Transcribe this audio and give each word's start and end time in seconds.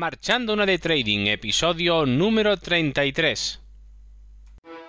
Marchando 0.00 0.54
una 0.54 0.64
de 0.64 0.78
Trading, 0.78 1.26
episodio 1.26 2.06
número 2.06 2.56
33. 2.56 3.60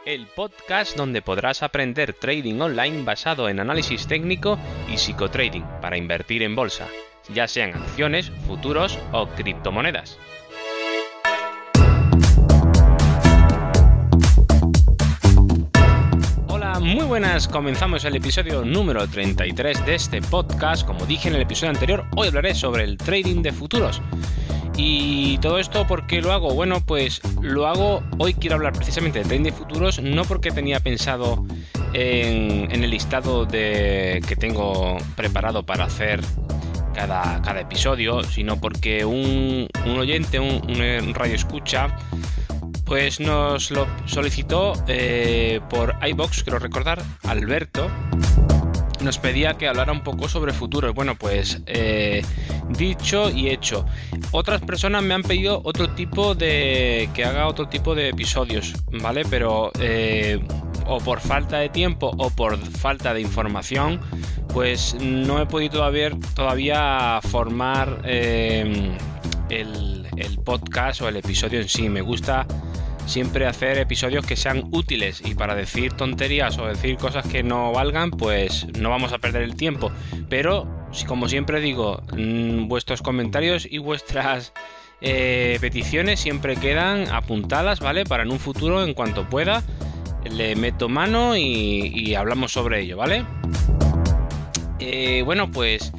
El 0.05 0.25
podcast 0.27 0.95
donde 0.95 1.21
podrás 1.21 1.63
aprender 1.63 2.13
trading 2.13 2.61
online 2.61 3.03
basado 3.03 3.49
en 3.49 3.59
análisis 3.59 4.07
técnico 4.07 4.57
y 4.89 4.97
psicotrading 4.97 5.65
para 5.81 5.97
invertir 5.97 6.43
en 6.43 6.55
bolsa, 6.55 6.87
ya 7.33 7.49
sean 7.49 7.73
acciones, 7.75 8.31
futuros 8.47 8.97
o 9.11 9.27
criptomonedas. 9.27 10.17
Hola, 16.47 16.79
muy 16.79 17.03
buenas, 17.03 17.49
comenzamos 17.49 18.05
el 18.05 18.15
episodio 18.15 18.63
número 18.63 19.05
33 19.05 19.85
de 19.85 19.95
este 19.95 20.21
podcast. 20.21 20.87
Como 20.87 21.05
dije 21.05 21.27
en 21.27 21.35
el 21.35 21.41
episodio 21.41 21.71
anterior, 21.71 22.05
hoy 22.15 22.29
hablaré 22.29 22.55
sobre 22.55 22.85
el 22.85 22.97
trading 22.97 23.41
de 23.41 23.51
futuros. 23.51 24.01
Y 24.83 25.37
todo 25.37 25.59
esto, 25.59 25.85
¿por 25.85 26.07
qué 26.07 26.23
lo 26.23 26.31
hago? 26.31 26.55
Bueno, 26.55 26.83
pues 26.83 27.21
lo 27.39 27.67
hago, 27.67 28.01
hoy 28.17 28.33
quiero 28.33 28.55
hablar 28.55 28.73
precisamente 28.73 29.19
de 29.19 29.25
trading 29.25 29.43
de 29.43 29.51
futuros, 29.51 30.01
no 30.01 30.25
porque 30.25 30.49
tenía 30.49 30.79
pensado 30.79 31.45
en, 31.93 32.71
el 32.71 32.89
listado 32.89 33.45
de, 33.45 34.23
que 34.27 34.35
tengo 34.35 34.97
preparado 35.15 35.63
para 35.63 35.85
hacer 35.85 36.21
cada, 36.95 37.43
cada 37.43 37.61
episodio, 37.61 38.23
sino 38.23 38.59
porque 38.59 39.05
un, 39.05 39.67
oyente, 39.85 40.39
un, 40.39 40.63
un, 40.67 41.13
radio 41.13 41.35
escucha, 41.35 41.95
pues 42.83 43.19
nos 43.19 43.69
lo 43.69 43.85
solicitó 44.07 44.73
eh, 44.87 45.61
por 45.69 45.95
iBox, 46.07 46.41
quiero 46.41 46.57
recordar, 46.57 47.03
Alberto 47.21 47.87
nos 49.01 49.17
pedía 49.17 49.55
que 49.55 49.67
hablara 49.67 49.91
un 49.91 50.01
poco 50.01 50.27
sobre 50.29 50.53
futuros. 50.53 50.93
Bueno, 50.93 51.15
pues 51.15 51.61
eh, 51.65 52.23
dicho 52.69 53.29
y 53.29 53.49
hecho. 53.49 53.85
Otras 54.31 54.61
personas 54.61 55.03
me 55.03 55.13
han 55.13 55.23
pedido 55.23 55.61
otro 55.63 55.89
tipo 55.89 56.35
de. 56.35 57.09
que 57.13 57.25
haga 57.25 57.47
otro 57.47 57.67
tipo 57.67 57.95
de 57.95 58.09
episodios, 58.09 58.73
¿vale? 58.91 59.23
Pero 59.29 59.71
eh, 59.79 60.39
o 60.87 60.99
por 60.99 61.19
falta 61.19 61.57
de 61.59 61.69
tiempo 61.69 62.11
o 62.17 62.29
por 62.29 62.57
falta 62.57 63.13
de 63.13 63.21
información, 63.21 63.99
pues 64.53 64.95
no 64.99 65.41
he 65.41 65.45
podido 65.45 65.73
todavía, 65.73 66.11
todavía 66.35 67.19
formar 67.23 68.01
eh, 68.05 68.91
el, 69.49 70.07
el 70.17 70.39
podcast 70.39 71.01
o 71.01 71.07
el 71.07 71.17
episodio 71.17 71.61
en 71.61 71.69
sí. 71.69 71.89
Me 71.89 72.01
gusta 72.01 72.45
siempre 73.05 73.45
hacer 73.45 73.77
episodios 73.77 74.25
que 74.25 74.35
sean 74.35 74.69
útiles 74.71 75.21
y 75.25 75.35
para 75.35 75.55
decir 75.55 75.93
tonterías 75.93 76.57
o 76.57 76.67
decir 76.67 76.97
cosas 76.97 77.27
que 77.27 77.43
no 77.43 77.71
valgan, 77.71 78.11
pues 78.11 78.67
no 78.77 78.89
vamos 78.89 79.13
a 79.13 79.19
perder 79.19 79.43
el 79.43 79.55
tiempo. 79.55 79.91
Pero, 80.29 80.67
como 81.07 81.27
siempre 81.27 81.59
digo, 81.59 82.03
mm, 82.13 82.67
vuestros 82.67 83.01
comentarios 83.01 83.67
y 83.69 83.77
vuestras 83.79 84.53
eh, 85.01 85.57
peticiones 85.59 86.19
siempre 86.19 86.55
quedan 86.55 87.09
apuntadas, 87.09 87.79
¿vale? 87.79 88.05
Para 88.05 88.23
en 88.23 88.31
un 88.31 88.39
futuro, 88.39 88.83
en 88.83 88.93
cuanto 88.93 89.27
pueda, 89.27 89.63
le 90.29 90.55
meto 90.55 90.89
mano 90.89 91.35
y, 91.35 92.13
hablamos 92.15 92.53
sobre 92.53 92.81
ello, 92.81 92.97
¿vale? 92.97 93.25
Eh, 94.79 95.23
bueno, 95.25 95.51
pues... 95.51 95.91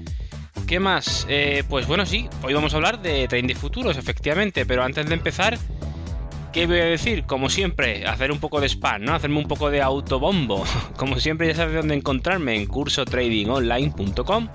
¿Qué 0.66 0.80
más? 0.80 1.26
Eh, 1.28 1.64
pues 1.68 1.86
bueno, 1.86 2.06
sí, 2.06 2.30
hoy 2.42 2.54
vamos 2.54 2.72
a 2.72 2.76
hablar 2.76 3.02
de 3.02 3.28
trading 3.28 3.54
futuros, 3.54 3.98
efectivamente, 3.98 4.64
pero 4.64 4.82
antes 4.82 5.04
de 5.04 5.12
empezar, 5.12 5.58
¿Qué 6.52 6.66
voy 6.66 6.80
a 6.80 6.84
decir? 6.84 7.24
Como 7.24 7.48
siempre, 7.48 8.06
hacer 8.06 8.30
un 8.30 8.38
poco 8.38 8.60
de 8.60 8.68
spam, 8.68 9.04
¿no? 9.04 9.14
Hacerme 9.14 9.38
un 9.38 9.48
poco 9.48 9.70
de 9.70 9.80
autobombo. 9.80 10.62
Como 10.98 11.18
siempre, 11.18 11.46
ya 11.46 11.54
sabes 11.54 11.74
dónde 11.76 11.94
encontrarme 11.94 12.56
en 12.56 12.66
cursotradingonline.com, 12.66 14.48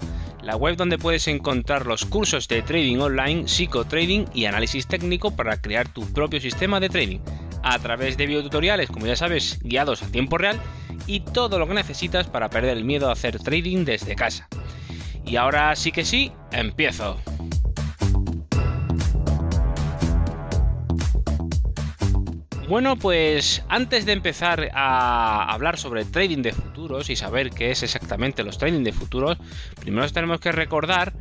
la 0.44 0.56
web 0.56 0.76
donde 0.76 1.00
puedes 1.00 1.28
encontrar 1.28 1.88
los 1.88 2.06
cursos 2.06 2.48
de 2.48 2.62
trading 2.62 3.00
online, 3.00 3.48
psicotrading 3.48 4.26
y 4.36 4.46
análisis 4.46 4.86
técnico 4.86 5.36
para 5.36 5.60
crear 5.60 5.92
tu 5.92 6.06
propio 6.14 6.40
sistema 6.40 6.80
de 6.80 6.90
trading. 6.90 7.20
A 7.64 7.80
través 7.80 8.16
de 8.16 8.28
videotutoriales, 8.28 8.92
como 8.92 9.08
ya 9.08 9.16
sabes, 9.16 9.58
guiados 9.64 10.04
a 10.04 10.12
tiempo 10.12 10.38
real 10.38 10.60
y 11.08 11.22
todo 11.22 11.58
lo 11.58 11.68
que 11.68 11.74
necesitas 11.74 12.28
para 12.28 12.52
perder 12.52 12.78
el 12.78 12.86
miedo 12.86 13.10
a 13.10 13.14
hacer 13.14 13.40
trading 13.40 13.86
desde 13.86 14.16
casa. 14.16 14.48
Y 15.26 15.36
ahora 15.36 15.76
sí 15.76 15.92
que 15.92 16.06
sí, 16.06 16.32
empiezo. 16.52 17.18
Bueno, 22.68 22.98
pues 22.98 23.64
antes 23.70 24.06
de 24.06 24.12
empezar 24.12 24.72
a 24.74 25.54
hablar 25.54 25.78
sobre 25.78 26.04
trading 26.04 26.42
de 26.42 26.52
futuros 26.52 27.10
y 27.10 27.16
saber 27.16 27.52
qué 27.52 27.72
es 27.72 27.82
exactamente 27.82 28.44
los 28.44 28.58
trading 28.58 28.84
de 28.84 28.92
futuros, 28.92 29.38
primero 29.80 30.10
tenemos 30.12 30.42
que 30.42 30.52
recordar 30.52 31.14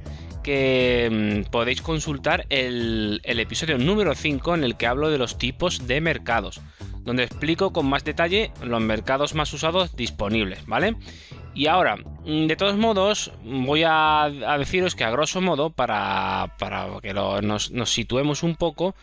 que 0.43 1.45
mm, 1.47 1.51
podéis 1.53 1.83
consultar 1.83 2.47
el, 2.49 3.21
episodio 3.23 3.79
número 3.79 4.17
5 4.17 4.57
en 4.57 4.65
el 4.65 4.77
que 4.77 4.89
hablo 4.89 5.09
de 5.09 5.19
los 5.19 5.39
tipos 5.39 5.87
de 5.87 6.01
mercados, 6.01 6.61
donde 7.03 7.23
explico 7.23 7.73
con 7.73 7.87
más 7.87 8.03
detalle 8.03 8.51
los 8.65 8.81
mercados 8.81 9.37
más 9.37 9.53
usados 9.53 9.95
disponibles, 9.95 10.67
¿vale? 10.67 10.97
Y 11.55 11.69
ahora, 11.69 11.95
mm, 12.25 12.49
de 12.49 12.57
todos 12.57 12.77
modos, 12.77 13.31
voy 13.45 13.85
a, 13.87 14.29
deciros 14.59 14.97
que 14.97 15.05
a 15.05 15.11
grosso 15.11 15.41
modo, 15.41 15.71
para, 15.71 16.53
que 17.01 17.15
nos, 17.15 17.71
nos 17.71 17.93
situemos 17.93 18.43
un 18.43 18.57
poco, 18.57 18.97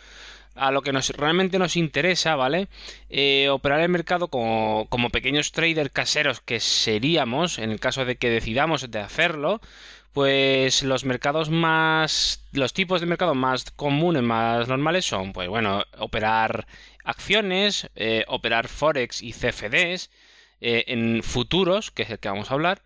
a 0.55 0.71
lo 0.71 0.81
que 0.81 0.93
nos, 0.93 1.09
realmente 1.09 1.59
nos 1.59 1.75
interesa, 1.75 2.35
¿vale? 2.35 2.67
Eh, 3.09 3.49
operar 3.49 3.81
el 3.81 3.89
mercado 3.89 4.27
como, 4.27 4.87
como, 4.89 5.09
pequeños 5.09 5.51
traders 5.51 5.91
caseros 5.91 6.41
que 6.41 6.59
seríamos, 6.59 7.59
en 7.59 7.71
el 7.71 7.79
caso 7.79 8.05
de 8.05 8.15
que 8.15 8.29
decidamos 8.29 8.89
de 8.89 8.99
hacerlo, 8.99 9.61
pues 10.13 10.83
los 10.83 11.05
mercados 11.05 11.49
más, 11.49 12.43
los 12.51 12.73
tipos 12.73 13.01
de 13.01 13.07
mercado 13.07 13.33
más 13.33 13.71
comunes, 13.71 14.21
más 14.21 14.67
normales 14.67 15.05
son, 15.05 15.33
pues 15.33 15.49
bueno, 15.49 15.83
operar 15.97 16.67
acciones, 17.03 17.89
eh, 17.95 18.23
operar 18.27 18.67
forex 18.67 19.23
y 19.23 19.33
CFDs, 19.33 20.11
eh, 20.61 20.85
en 20.87 21.23
futuros, 21.23 21.91
que 21.91 22.03
es 22.03 22.09
el 22.11 22.19
que 22.19 22.29
vamos 22.29 22.51
a 22.51 22.53
hablar, 22.53 22.81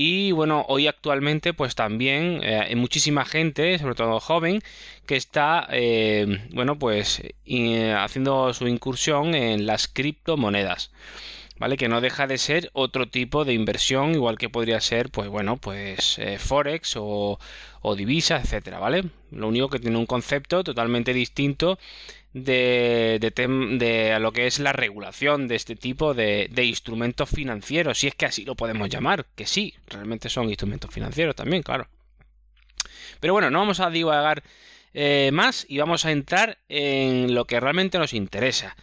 y 0.00 0.30
bueno, 0.30 0.64
hoy 0.68 0.86
actualmente 0.86 1.52
pues 1.54 1.74
también 1.74 2.40
eh, 2.44 2.60
hay 2.68 2.76
muchísima 2.76 3.24
gente, 3.24 3.78
sobre 3.80 3.96
todo 3.96 4.20
joven, 4.20 4.62
que 5.06 5.16
está, 5.16 5.66
eh, 5.72 6.38
bueno, 6.52 6.78
pues 6.78 7.20
haciendo 7.96 8.54
su 8.54 8.68
incursión 8.68 9.34
en 9.34 9.66
las 9.66 9.88
criptomonedas. 9.88 10.92
¿Vale? 11.58 11.76
Que 11.76 11.88
no 11.88 12.00
deja 12.00 12.28
de 12.28 12.38
ser 12.38 12.70
otro 12.74 13.08
tipo 13.08 13.44
de 13.44 13.52
inversión, 13.54 14.12
igual 14.14 14.38
que 14.38 14.48
podría 14.48 14.80
ser, 14.80 15.10
pues 15.10 15.28
bueno, 15.28 15.56
pues 15.56 16.16
eh, 16.20 16.38
Forex 16.38 16.94
o, 16.96 17.40
o 17.82 17.96
divisa, 17.96 18.36
etcétera, 18.40 18.78
¿vale? 18.78 19.06
Lo 19.32 19.48
único 19.48 19.68
que 19.68 19.80
tiene 19.80 19.98
un 19.98 20.06
concepto 20.06 20.62
totalmente 20.62 21.12
distinto 21.12 21.80
de, 22.32 23.18
de, 23.20 24.18
lo 24.20 24.32
que 24.32 24.46
es 24.46 24.58
la 24.58 24.72
regulación 24.72 25.48
de 25.48 25.56
este 25.56 25.76
tipo 25.76 26.14
de, 26.14 26.50
instrumentos 26.64 27.28
financieros, 27.30 27.98
si 27.98 28.08
es 28.08 28.14
que 28.14 28.26
así 28.26 28.44
lo 28.44 28.54
podemos 28.54 28.88
llamar, 28.88 29.26
que 29.34 29.46
sí, 29.46 29.74
realmente 29.86 30.28
son 30.28 30.48
instrumentos 30.48 30.92
financieros 30.92 31.34
también, 31.36 31.62
claro. 31.62 31.88
Pero 33.20 33.32
bueno, 33.32 33.50
no 33.50 33.58
vamos 33.58 33.80
a 33.80 33.90
divagar 33.90 34.42
eh, 34.94 35.30
más 35.32 35.66
y 35.68 35.78
vamos 35.78 36.04
a 36.04 36.12
entrar 36.12 36.58
en 36.68 37.34
lo 37.34 37.46
que 37.46 37.60
realmente 37.60 37.98
nos 37.98 38.12
interesa. 38.12 38.76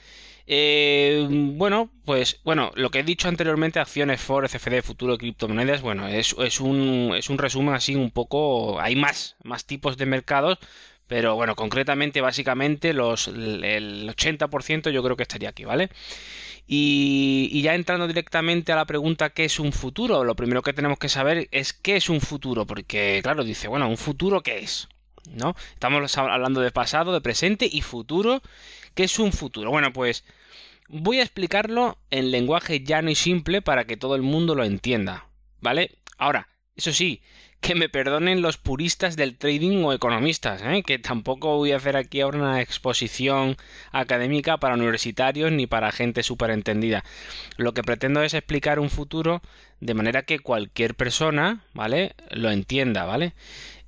Eh, 0.48 1.28
bueno, 1.30 1.92
pues 2.06 2.40
bueno, 2.44 2.72
lo 2.76 2.92
que 2.92 3.00
he 3.00 3.04
dicho 3.04 3.28
anteriormente, 3.28 3.80
acciones 3.80 4.22
for, 4.22 4.48
CFD, 4.48 4.84
futuro, 4.84 5.18
criptomonedas, 5.18 5.82
bueno, 5.82 6.08
es, 6.08 6.36
es, 6.38 6.60
un, 6.60 7.14
es 7.18 7.30
un 7.30 7.38
resumen 7.40 7.74
así 7.74 7.96
un 7.96 8.12
poco, 8.12 8.80
hay 8.80 8.96
más, 8.96 9.38
más 9.44 9.66
tipos 9.66 9.98
de 9.98 10.06
mercados, 10.06 10.60
pero 11.08 11.36
bueno, 11.36 11.56
concretamente, 11.56 12.22
básicamente, 12.22 12.94
los, 12.94 13.28
el 13.28 14.10
80% 14.16 14.92
yo 14.92 15.04
creo 15.04 15.16
que 15.16 15.24
estaría 15.24 15.50
aquí, 15.50 15.66
¿vale? 15.66 15.90
Y, 16.68 17.62
ya 17.62 17.76
entrando 17.76 18.08
directamente 18.08 18.72
a 18.72 18.76
la 18.76 18.86
pregunta 18.86 19.30
¿qué 19.30 19.46
es 19.46 19.60
un 19.60 19.72
futuro? 19.72 20.24
Lo 20.24 20.36
primero 20.36 20.64
que 20.64 20.74
tenemos 20.74 20.98
que 20.98 21.10
saber 21.10 21.48
es 21.52 21.74
qué 21.74 21.96
es 21.96 22.10
un 22.10 22.22
futuro, 22.22 22.66
porque 22.66 23.20
claro, 23.22 23.44
dice, 23.44 23.68
bueno, 23.68 23.88
¿un 23.88 23.98
futuro 23.98 24.42
qué 24.42 24.60
es? 24.60 24.88
¿No? 25.32 25.56
Estamos 25.74 26.18
hablando 26.18 26.62
de 26.62 26.72
pasado, 26.72 27.14
de 27.14 27.22
presente 27.22 27.68
y 27.72 27.82
futuro. 27.82 28.42
¿Qué 28.94 29.04
es 29.04 29.20
un 29.20 29.32
futuro? 29.32 29.70
Bueno, 29.72 29.92
pues 29.94 30.24
voy 30.88 31.20
a 31.20 31.24
explicarlo 31.24 31.98
en 32.12 32.32
lenguaje 32.32 32.84
llano 32.84 33.10
y 33.10 33.16
simple 33.16 33.62
para 33.62 33.86
que 33.86 33.98
todo 33.98 34.16
el 34.16 34.22
mundo 34.22 34.56
lo 34.56 34.64
entienda, 34.64 35.28
¿vale? 35.62 35.92
Ahora, 36.18 36.48
eso 36.76 36.94
sí, 36.94 37.22
que 37.66 37.74
me 37.74 37.90
perdonen 37.90 38.44
los 38.44 38.58
puristas 38.58 39.16
del 39.16 39.38
trading 39.38 39.84
o 39.86 39.92
economistas, 39.92 40.62
¿eh? 40.62 40.84
que 40.86 41.00
tampoco 41.00 41.58
voy 41.58 41.72
a 41.72 41.78
hacer 41.78 41.98
aquí 41.98 42.22
ahora 42.22 42.38
una 42.38 42.62
exposición 42.62 43.58
académica 43.92 44.58
para 44.58 44.76
universitarios 44.76 45.52
ni 45.52 45.66
para 45.66 45.92
gente 45.92 46.22
súper 46.22 46.52
entendida. 46.52 47.04
Lo 47.58 47.74
que 47.74 47.82
pretendo 47.82 48.22
es 48.22 48.36
explicar 48.36 48.78
un 48.78 48.92
futuro 48.92 49.42
de 49.80 49.96
manera 49.96 50.22
que 50.22 50.38
cualquier 50.38 50.94
persona, 50.94 51.64
¿vale? 51.74 52.14
Lo 52.30 52.52
entienda, 52.52 53.04
¿vale? 53.06 53.34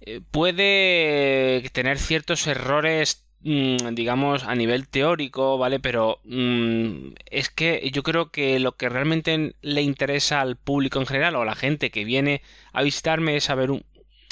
Eh, 0.02 0.22
puede 0.32 1.70
tener 1.72 2.00
ciertos 2.00 2.48
errores 2.48 3.27
digamos, 3.42 4.44
a 4.44 4.56
nivel 4.56 4.88
teórico, 4.88 5.58
¿vale? 5.58 5.80
Pero 5.80 6.20
mm, 6.26 7.14
es 7.26 7.50
que 7.50 7.90
yo 7.94 8.04
creo 8.04 8.32
que 8.32 8.60
lo 8.60 8.74
que 8.74 8.90
realmente 8.90 9.56
le 9.62 9.82
interesa 9.82 10.42
al 10.42 10.56
público 10.58 11.00
en 11.00 11.06
general 11.06 11.36
o 11.36 11.42
a 11.42 11.46
la 11.46 11.56
gente 11.56 11.92
que 11.92 12.04
viene 12.04 12.42
a 12.74 12.84
visitarme 12.84 13.36
es 13.38 13.46
saber 13.46 13.70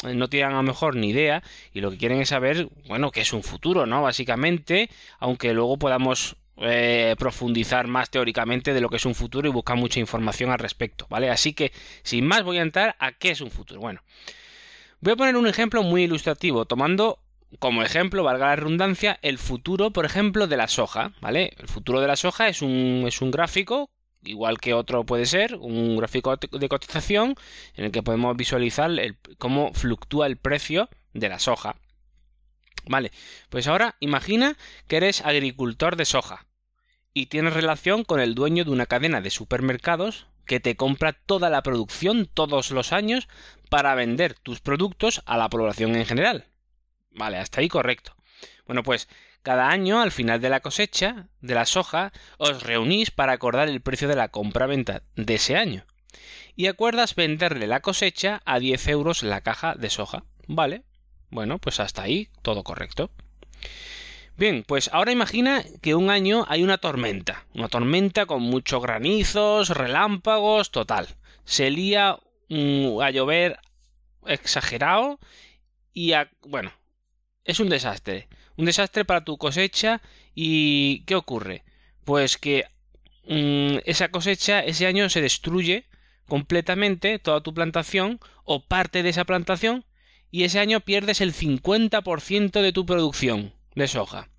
no 0.03 0.29
tienen 0.29 0.51
a 0.51 0.57
lo 0.57 0.63
mejor 0.63 0.95
ni 0.95 1.09
idea 1.09 1.41
y 1.73 1.81
lo 1.81 1.91
que 1.91 1.97
quieren 1.97 2.21
es 2.21 2.29
saber, 2.29 2.67
bueno, 2.87 3.11
qué 3.11 3.21
es 3.21 3.33
un 3.33 3.43
futuro, 3.43 3.85
¿no? 3.85 4.01
Básicamente, 4.01 4.89
aunque 5.19 5.53
luego 5.53 5.77
podamos 5.77 6.35
eh, 6.57 7.15
profundizar 7.17 7.87
más 7.87 8.09
teóricamente 8.09 8.73
de 8.73 8.81
lo 8.81 8.89
que 8.89 8.97
es 8.97 9.05
un 9.05 9.15
futuro 9.15 9.47
y 9.47 9.51
buscar 9.51 9.77
mucha 9.77 9.99
información 9.99 10.51
al 10.51 10.59
respecto, 10.59 11.07
¿vale? 11.09 11.29
Así 11.29 11.53
que, 11.53 11.71
sin 12.03 12.25
más, 12.27 12.43
voy 12.43 12.57
a 12.57 12.61
entrar 12.61 12.95
a 12.99 13.13
qué 13.13 13.31
es 13.31 13.41
un 13.41 13.51
futuro. 13.51 13.79
Bueno, 13.79 14.01
voy 15.01 15.13
a 15.13 15.15
poner 15.15 15.35
un 15.37 15.47
ejemplo 15.47 15.81
muy 15.83 16.03
ilustrativo, 16.03 16.65
tomando 16.65 17.19
como 17.59 17.83
ejemplo, 17.83 18.23
valga 18.23 18.47
la 18.47 18.55
redundancia, 18.55 19.19
el 19.21 19.37
futuro, 19.37 19.91
por 19.91 20.05
ejemplo, 20.05 20.47
de 20.47 20.57
la 20.57 20.67
soja, 20.67 21.13
¿vale? 21.21 21.53
El 21.57 21.67
futuro 21.67 22.01
de 22.01 22.07
la 22.07 22.15
soja 22.15 22.47
es 22.47 22.61
un, 22.61 23.03
es 23.07 23.21
un 23.21 23.31
gráfico 23.31 23.89
igual 24.25 24.59
que 24.59 24.73
otro 24.73 25.05
puede 25.05 25.25
ser, 25.25 25.55
un 25.55 25.97
gráfico 25.97 26.35
de 26.35 26.69
cotización 26.69 27.35
en 27.75 27.85
el 27.85 27.91
que 27.91 28.03
podemos 28.03 28.35
visualizar 28.35 28.91
cómo 29.37 29.73
fluctúa 29.73 30.27
el 30.27 30.37
precio 30.37 30.89
de 31.13 31.29
la 31.29 31.39
soja. 31.39 31.75
Vale, 32.87 33.11
pues 33.49 33.67
ahora 33.67 33.95
imagina 33.99 34.57
que 34.87 34.97
eres 34.97 35.21
agricultor 35.25 35.95
de 35.95 36.05
soja 36.05 36.45
y 37.13 37.27
tienes 37.27 37.53
relación 37.53 38.03
con 38.03 38.19
el 38.19 38.35
dueño 38.35 38.63
de 38.63 38.71
una 38.71 38.85
cadena 38.85 39.21
de 39.21 39.31
supermercados 39.31 40.27
que 40.45 40.59
te 40.59 40.75
compra 40.75 41.13
toda 41.13 41.49
la 41.49 41.63
producción 41.63 42.29
todos 42.31 42.69
los 42.71 42.93
años 42.93 43.27
para 43.69 43.95
vender 43.95 44.35
tus 44.35 44.59
productos 44.59 45.23
a 45.25 45.37
la 45.37 45.49
población 45.49 45.95
en 45.95 46.05
general. 46.05 46.45
Vale, 47.15 47.37
hasta 47.37 47.61
ahí 47.61 47.67
correcto. 47.67 48.15
Bueno, 48.65 48.83
pues 48.83 49.07
cada 49.41 49.69
año, 49.69 50.01
al 50.01 50.11
final 50.11 50.41
de 50.41 50.49
la 50.49 50.59
cosecha 50.59 51.27
de 51.41 51.55
la 51.55 51.65
soja, 51.65 52.11
os 52.37 52.63
reunís 52.63 53.11
para 53.11 53.33
acordar 53.33 53.69
el 53.69 53.81
precio 53.81 54.07
de 54.07 54.15
la 54.15 54.29
compra-venta 54.29 55.03
de 55.15 55.35
ese 55.35 55.55
año. 55.55 55.85
Y 56.55 56.67
acuerdas 56.67 57.15
venderle 57.15 57.67
la 57.67 57.81
cosecha 57.81 58.41
a 58.45 58.59
10 58.59 58.87
euros 58.87 59.23
la 59.23 59.41
caja 59.41 59.75
de 59.75 59.89
soja. 59.89 60.23
¿Vale? 60.47 60.83
Bueno, 61.29 61.59
pues 61.59 61.79
hasta 61.79 62.03
ahí 62.03 62.29
todo 62.41 62.63
correcto. 62.63 63.11
Bien, 64.37 64.63
pues 64.67 64.89
ahora 64.91 65.11
imagina 65.11 65.63
que 65.81 65.95
un 65.95 66.09
año 66.09 66.45
hay 66.49 66.63
una 66.63 66.77
tormenta. 66.77 67.45
Una 67.53 67.69
tormenta 67.69 68.25
con 68.25 68.41
muchos 68.41 68.81
granizos, 68.81 69.69
relámpagos, 69.69 70.71
total. 70.71 71.07
Se 71.45 71.69
lía 71.69 72.17
mm, 72.49 72.99
a 73.01 73.11
llover 73.11 73.59
exagerado 74.25 75.19
y 75.93 76.13
a, 76.13 76.29
bueno, 76.41 76.71
es 77.45 77.59
un 77.59 77.69
desastre 77.69 78.27
un 78.57 78.65
desastre 78.65 79.05
para 79.05 79.23
tu 79.23 79.37
cosecha 79.37 80.01
y 80.33 81.03
¿qué 81.05 81.15
ocurre? 81.15 81.63
Pues 82.03 82.37
que 82.37 82.65
mm, 83.27 83.79
esa 83.85 84.09
cosecha 84.09 84.61
ese 84.61 84.87
año 84.87 85.09
se 85.09 85.21
destruye 85.21 85.85
completamente 86.27 87.19
toda 87.19 87.41
tu 87.41 87.53
plantación 87.53 88.19
o 88.43 88.65
parte 88.65 89.03
de 89.03 89.09
esa 89.09 89.25
plantación 89.25 89.85
y 90.31 90.43
ese 90.43 90.59
año 90.59 90.79
pierdes 90.81 91.21
el 91.21 91.33
50% 91.33 92.61
de 92.61 92.73
tu 92.73 92.85
producción 92.85 93.53
de 93.75 93.87
soja 93.87 94.29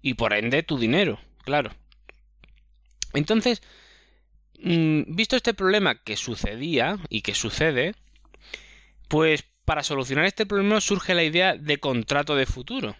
y 0.00 0.14
por 0.14 0.32
ende 0.32 0.62
tu 0.62 0.78
dinero, 0.78 1.18
claro. 1.44 1.72
Entonces, 3.14 3.62
mm, 4.62 5.14
visto 5.14 5.36
este 5.36 5.54
problema 5.54 6.02
que 6.02 6.16
sucedía 6.16 6.98
y 7.08 7.22
que 7.22 7.34
sucede, 7.34 7.94
pues 9.08 9.44
para 9.68 9.82
solucionar 9.82 10.24
este 10.24 10.46
problema 10.46 10.80
surge 10.80 11.12
la 11.12 11.24
idea 11.24 11.54
de 11.54 11.76
contrato 11.76 12.34
de 12.34 12.46
futuro 12.46 12.96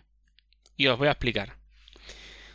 y 0.77 0.89
os 0.89 0.99
voy 0.99 1.09
a 1.09 1.13
explicar. 1.13 1.57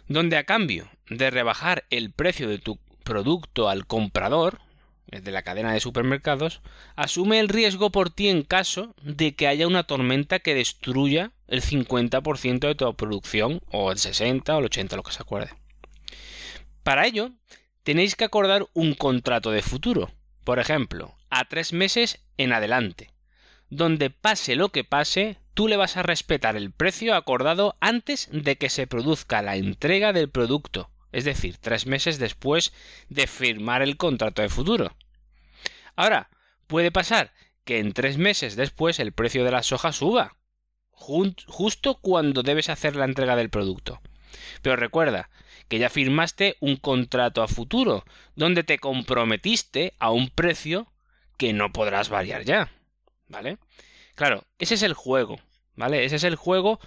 Donde 0.08 0.38
a 0.38 0.44
cambio 0.44 0.88
de 1.10 1.32
rebajar 1.32 1.86
el 1.90 2.12
precio 2.12 2.48
de 2.48 2.60
tu 2.60 2.78
producto 3.04 3.70
al 3.70 3.88
comprador, 3.88 4.60
de 5.08 5.32
la 5.32 5.42
cadena 5.42 5.74
de 5.74 5.80
supermercados, 5.80 6.62
asume 6.96 7.40
el 7.40 7.50
riesgo 7.50 7.90
por 7.90 8.12
ti 8.12 8.30
en 8.30 8.44
caso 8.44 8.94
de 9.02 9.34
que 9.34 9.48
haya 9.48 9.66
una 9.66 9.82
tormenta 9.82 10.38
que 10.38 10.54
destruya 10.54 11.32
el 11.48 11.64
50% 11.64 12.60
de 12.68 12.76
tu 12.76 12.96
producción, 12.96 13.62
o 13.72 13.92
el 13.92 13.98
60 13.98 14.56
o 14.56 14.60
el 14.60 14.66
80, 14.66 14.96
lo 14.96 15.02
que 15.02 15.12
se 15.12 15.24
acuerde. 15.24 15.56
Para 16.84 17.08
ello, 17.08 17.32
tenéis 17.82 18.16
que 18.16 18.26
acordar 18.26 18.68
un 18.74 18.94
contrato 18.94 19.50
de 19.50 19.64
futuro, 19.64 20.12
por 20.44 20.60
ejemplo, 20.60 21.16
a 21.32 21.46
tres 21.46 21.74
meses 21.74 22.24
en 22.38 22.54
adelante, 22.54 23.13
donde 23.76 24.10
pase 24.10 24.56
lo 24.56 24.70
que 24.70 24.84
pase, 24.84 25.38
tú 25.54 25.68
le 25.68 25.78
vas 25.78 25.98
a 25.98 26.04
respetar 26.04 26.56
el 26.56 26.72
precio 26.72 27.16
acordado 27.16 27.76
antes 27.80 28.30
de 28.32 28.56
que 28.58 28.70
se 28.70 28.88
produzca 28.88 29.42
la 29.42 29.56
entrega 29.56 30.14
del 30.14 30.30
producto, 30.30 30.90
es 31.12 31.26
decir, 31.26 31.58
tres 31.58 31.86
meses 31.86 32.20
después 32.20 32.74
de 33.10 33.28
firmar 33.28 33.82
el 33.82 33.98
contrato 33.98 34.42
de 34.42 34.50
futuro. 34.50 34.96
Ahora, 35.96 36.30
puede 36.68 36.92
pasar 36.92 37.34
que 37.66 37.80
en 37.80 37.94
tres 37.94 38.18
meses 38.18 38.56
después 38.56 39.00
el 39.00 39.12
precio 39.12 39.44
de 39.44 39.52
la 39.52 39.64
soja 39.64 39.92
suba, 39.92 40.36
justo 40.90 41.96
cuando 41.96 42.44
debes 42.44 42.70
hacer 42.70 42.96
la 42.96 43.06
entrega 43.06 43.36
del 43.36 43.50
producto. 43.50 44.02
Pero 44.62 44.76
recuerda 44.76 45.30
que 45.68 45.80
ya 45.80 45.90
firmaste 45.90 46.58
un 46.60 46.78
contrato 46.78 47.42
a 47.42 47.48
futuro, 47.48 48.06
donde 48.36 48.64
te 48.64 48.80
comprometiste 48.80 49.94
a 50.00 50.12
un 50.12 50.30
precio 50.30 50.92
que 51.38 51.54
no 51.54 51.72
podrás 51.72 52.10
variar 52.10 52.44
ya. 52.44 52.72
¿Vale? 53.34 53.58
Claro, 54.14 54.44
ese 54.60 54.76
es 54.76 54.84
el 54.84 54.94
juego, 54.94 55.40
¿vale? 55.76 56.06
Ese 56.06 56.18
es 56.18 56.24
el 56.24 56.36
juego 56.36 56.80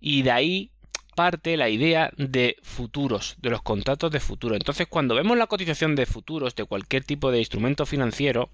y 0.00 0.22
de 0.22 0.32
ahí 0.32 0.72
parte 1.14 1.56
la 1.56 1.68
idea 1.68 2.10
de 2.16 2.56
futuros, 2.62 3.36
de 3.38 3.50
los 3.50 3.62
contratos 3.62 4.10
de 4.10 4.18
futuro. 4.18 4.56
Entonces, 4.56 4.88
cuando 4.88 5.14
vemos 5.14 5.36
la 5.36 5.46
cotización 5.46 5.94
de 5.94 6.06
futuros 6.06 6.56
de 6.56 6.64
cualquier 6.64 7.04
tipo 7.04 7.30
de 7.30 7.38
instrumento 7.38 7.86
financiero, 7.86 8.50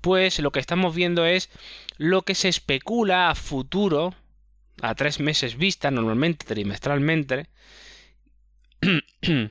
pues 0.00 0.40
lo 0.40 0.50
que 0.50 0.58
estamos 0.58 0.94
viendo 0.94 1.24
es 1.26 1.48
lo 1.96 2.22
que 2.22 2.34
se 2.34 2.48
especula 2.48 3.30
a 3.30 3.36
futuro, 3.36 4.14
a 4.82 4.94
tres 4.96 5.20
meses 5.20 5.56
vista, 5.56 5.92
normalmente 5.92 6.44
trimestralmente, 6.44 7.46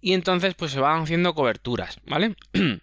y 0.00 0.12
entonces 0.14 0.54
pues 0.54 0.72
se 0.72 0.80
van 0.80 1.02
haciendo 1.02 1.34
coberturas, 1.34 2.00
¿vale? 2.04 2.34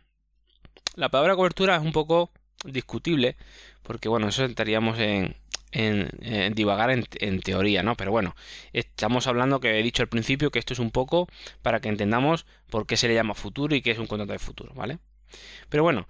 la 0.95 1.09
palabra 1.09 1.35
cobertura 1.35 1.75
es 1.75 1.81
un 1.81 1.91
poco 1.91 2.31
discutible, 2.65 3.35
porque 3.83 4.09
bueno, 4.09 4.27
eso 4.27 4.45
estaríamos 4.45 4.99
en, 4.99 5.35
en, 5.71 6.53
divagar 6.53 6.89
en, 6.91 7.41
teoría, 7.41 7.83
¿no? 7.83 7.95
Pero 7.95 8.11
bueno, 8.11 8.35
estamos 8.73 9.27
hablando 9.27 9.59
que 9.59 9.79
he 9.79 9.83
dicho 9.83 10.03
al 10.03 10.09
principio 10.09 10.51
que 10.51 10.59
esto 10.59 10.73
es 10.73 10.79
un 10.79 10.91
poco 10.91 11.27
para 11.61 11.79
que 11.79 11.89
entendamos 11.89 12.45
por 12.69 12.87
qué 12.87 12.97
se 12.97 13.07
le 13.07 13.13
llama 13.13 13.33
futuro 13.35 13.75
y 13.75 13.81
qué 13.81 13.91
es 13.91 13.99
un 13.99 14.07
contrato 14.07 14.33
de 14.33 14.39
futuro, 14.39 14.73
¿vale? 14.73 14.99
Pero 15.69 15.83
bueno, 15.83 16.07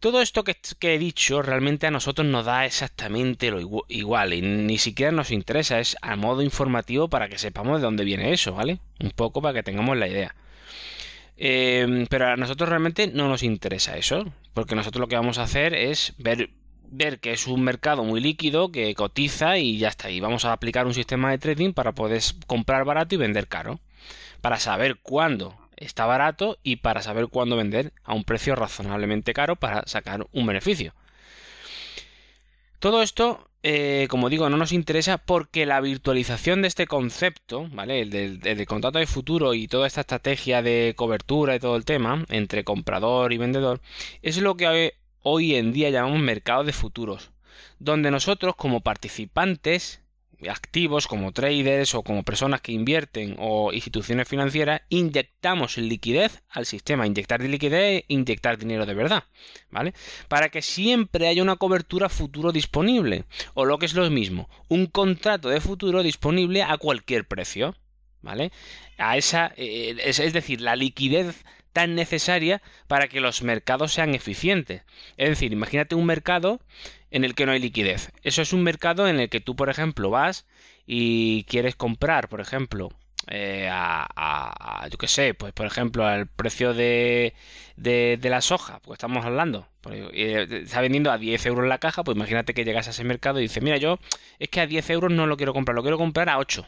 todo 0.00 0.22
esto 0.22 0.44
que, 0.44 0.56
he 0.80 0.98
dicho 0.98 1.42
realmente 1.42 1.86
a 1.86 1.90
nosotros 1.90 2.26
nos 2.26 2.44
da 2.44 2.64
exactamente 2.66 3.50
lo 3.50 3.84
igual 3.88 4.32
y 4.32 4.42
ni 4.42 4.78
siquiera 4.78 5.12
nos 5.12 5.30
interesa, 5.30 5.80
es 5.80 5.96
a 6.02 6.16
modo 6.16 6.42
informativo 6.42 7.08
para 7.08 7.28
que 7.28 7.38
sepamos 7.38 7.78
de 7.80 7.84
dónde 7.84 8.04
viene 8.04 8.32
eso, 8.32 8.52
¿vale? 8.54 8.78
Un 9.00 9.10
poco 9.10 9.42
para 9.42 9.54
que 9.54 9.62
tengamos 9.62 9.96
la 9.96 10.08
idea. 10.08 10.34
Em, 11.36 12.06
pero 12.08 12.26
a 12.28 12.36
nosotros 12.36 12.68
realmente 12.68 13.06
no 13.06 13.28
nos 13.28 13.44
interesa 13.44 13.96
eso, 13.96 14.24
porque 14.58 14.74
nosotros 14.74 15.00
lo 15.00 15.06
que 15.06 15.14
vamos 15.14 15.38
a 15.38 15.44
hacer 15.44 15.72
es 15.72 16.14
ver, 16.18 16.50
ver 16.90 17.20
que 17.20 17.30
es 17.30 17.46
un 17.46 17.62
mercado 17.62 18.02
muy 18.02 18.20
líquido, 18.20 18.72
que 18.72 18.92
cotiza 18.96 19.56
y 19.56 19.78
ya 19.78 19.86
está. 19.86 20.10
Y 20.10 20.18
vamos 20.18 20.44
a 20.44 20.52
aplicar 20.52 20.84
un 20.84 20.94
sistema 20.94 21.30
de 21.30 21.38
trading 21.38 21.72
para 21.72 21.92
poder 21.92 22.20
comprar 22.48 22.84
barato 22.84 23.14
y 23.14 23.18
vender 23.18 23.46
caro. 23.46 23.78
Para 24.40 24.58
saber 24.58 24.96
cuándo 24.96 25.56
está 25.76 26.06
barato 26.06 26.58
y 26.64 26.76
para 26.76 27.02
saber 27.02 27.28
cuándo 27.28 27.56
vender 27.56 27.92
a 28.02 28.14
un 28.14 28.24
precio 28.24 28.56
razonablemente 28.56 29.32
caro 29.32 29.54
para 29.54 29.86
sacar 29.86 30.26
un 30.32 30.44
beneficio. 30.44 30.92
Todo 32.78 33.02
esto 33.02 33.48
eh, 33.64 34.06
como 34.08 34.30
digo, 34.30 34.48
no 34.48 34.56
nos 34.56 34.72
interesa 34.72 35.18
porque 35.18 35.66
la 35.66 35.80
virtualización 35.80 36.62
de 36.62 36.68
este 36.68 36.86
concepto, 36.86 37.68
¿vale? 37.72 38.02
El 38.02 38.40
del, 38.40 38.66
contrato 38.66 38.98
de 38.98 39.06
futuro 39.06 39.52
y 39.54 39.66
toda 39.66 39.86
esta 39.86 40.02
estrategia 40.02 40.62
de 40.62 40.94
cobertura 40.96 41.56
y 41.56 41.60
todo 41.60 41.76
el 41.76 41.84
tema 41.84 42.24
entre 42.28 42.62
comprador 42.62 43.32
y 43.32 43.38
vendedor 43.38 43.80
es 44.22 44.38
lo 44.38 44.56
que 44.56 44.94
hoy 45.22 45.56
en 45.56 45.72
día 45.72 45.90
llamamos 45.90 46.20
mercado 46.20 46.62
de 46.62 46.72
futuros, 46.72 47.32
donde 47.80 48.12
nosotros 48.12 48.54
como 48.54 48.80
participantes 48.80 50.02
activos 50.46 51.06
como 51.08 51.32
traders 51.32 51.94
o 51.94 52.02
como 52.02 52.22
personas 52.22 52.60
que 52.60 52.72
invierten 52.72 53.34
o 53.38 53.72
instituciones 53.72 54.28
financieras 54.28 54.82
inyectamos 54.88 55.78
liquidez 55.78 56.42
al 56.50 56.66
sistema, 56.66 57.06
inyectar 57.06 57.40
liquidez, 57.40 58.04
inyectar 58.08 58.58
dinero 58.58 58.86
de 58.86 58.94
verdad, 58.94 59.24
¿vale? 59.70 59.94
Para 60.28 60.48
que 60.50 60.62
siempre 60.62 61.26
haya 61.26 61.42
una 61.42 61.56
cobertura 61.56 62.08
futuro 62.08 62.52
disponible 62.52 63.24
o 63.54 63.64
lo 63.64 63.78
que 63.78 63.86
es 63.86 63.94
lo 63.94 64.08
mismo, 64.10 64.48
un 64.68 64.86
contrato 64.86 65.48
de 65.48 65.60
futuro 65.60 66.02
disponible 66.02 66.62
a 66.62 66.76
cualquier 66.76 67.26
precio, 67.26 67.74
¿vale? 68.22 68.52
A 68.96 69.16
esa 69.16 69.52
eh, 69.56 69.96
es, 70.04 70.20
es 70.20 70.32
decir, 70.32 70.60
la 70.60 70.76
liquidez 70.76 71.44
tan 71.72 71.94
necesaria 71.94 72.62
para 72.86 73.08
que 73.08 73.20
los 73.20 73.42
mercados 73.42 73.92
sean 73.92 74.14
eficientes. 74.14 74.82
Es 75.16 75.28
decir, 75.28 75.52
imagínate 75.52 75.94
un 75.94 76.06
mercado 76.06 76.60
en 77.10 77.24
el 77.24 77.34
que 77.34 77.46
no 77.46 77.52
hay 77.52 77.60
liquidez. 77.60 78.12
Eso 78.22 78.42
es 78.42 78.52
un 78.52 78.62
mercado 78.62 79.08
en 79.08 79.20
el 79.20 79.28
que 79.28 79.40
tú, 79.40 79.56
por 79.56 79.70
ejemplo, 79.70 80.10
vas 80.10 80.46
y 80.86 81.44
quieres 81.44 81.76
comprar, 81.76 82.28
por 82.28 82.40
ejemplo, 82.40 82.90
eh, 83.30 83.68
a, 83.70 84.86
yo 84.90 84.96
qué 84.96 85.08
sé, 85.08 85.34
pues 85.34 85.52
por 85.52 85.66
ejemplo, 85.66 86.06
al 86.06 86.26
precio 86.26 86.72
de, 86.72 87.34
de, 87.76 88.18
la 88.22 88.40
soja, 88.40 88.80
pues 88.80 88.96
estamos 88.96 89.24
hablando, 89.26 89.68
eh, 89.90 90.46
está 90.62 90.80
vendiendo 90.80 91.10
a 91.10 91.18
10 91.18 91.44
euros 91.46 91.66
la 91.66 91.78
caja, 91.78 92.04
pues 92.04 92.16
imagínate 92.16 92.54
que 92.54 92.64
llegas 92.64 92.88
a 92.88 92.90
ese 92.90 93.04
mercado 93.04 93.38
y 93.38 93.42
dices, 93.42 93.62
mira, 93.62 93.76
yo 93.76 93.98
es 94.38 94.48
que 94.48 94.60
a 94.60 94.66
10 94.66 94.90
euros 94.90 95.12
no 95.12 95.26
lo 95.26 95.36
quiero 95.36 95.52
comprar, 95.52 95.74
lo 95.74 95.82
quiero 95.82 95.98
comprar 95.98 96.28
a 96.28 96.38
8. 96.38 96.66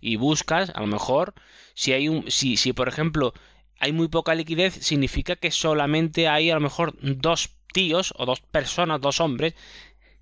Y 0.00 0.16
buscas, 0.16 0.70
a 0.70 0.80
lo 0.80 0.86
mejor, 0.86 1.34
si 1.74 1.92
hay 1.92 2.08
un, 2.08 2.30
si, 2.30 2.56
si 2.56 2.72
por 2.72 2.88
ejemplo 2.88 3.34
hay 3.82 3.92
muy 3.92 4.06
poca 4.06 4.36
liquidez, 4.36 4.74
significa 4.74 5.34
que 5.34 5.50
solamente 5.50 6.28
hay 6.28 6.52
a 6.52 6.54
lo 6.54 6.60
mejor 6.60 6.94
dos 7.00 7.50
tíos 7.72 8.14
o 8.16 8.26
dos 8.26 8.40
personas, 8.40 9.00
dos 9.00 9.20
hombres, 9.20 9.54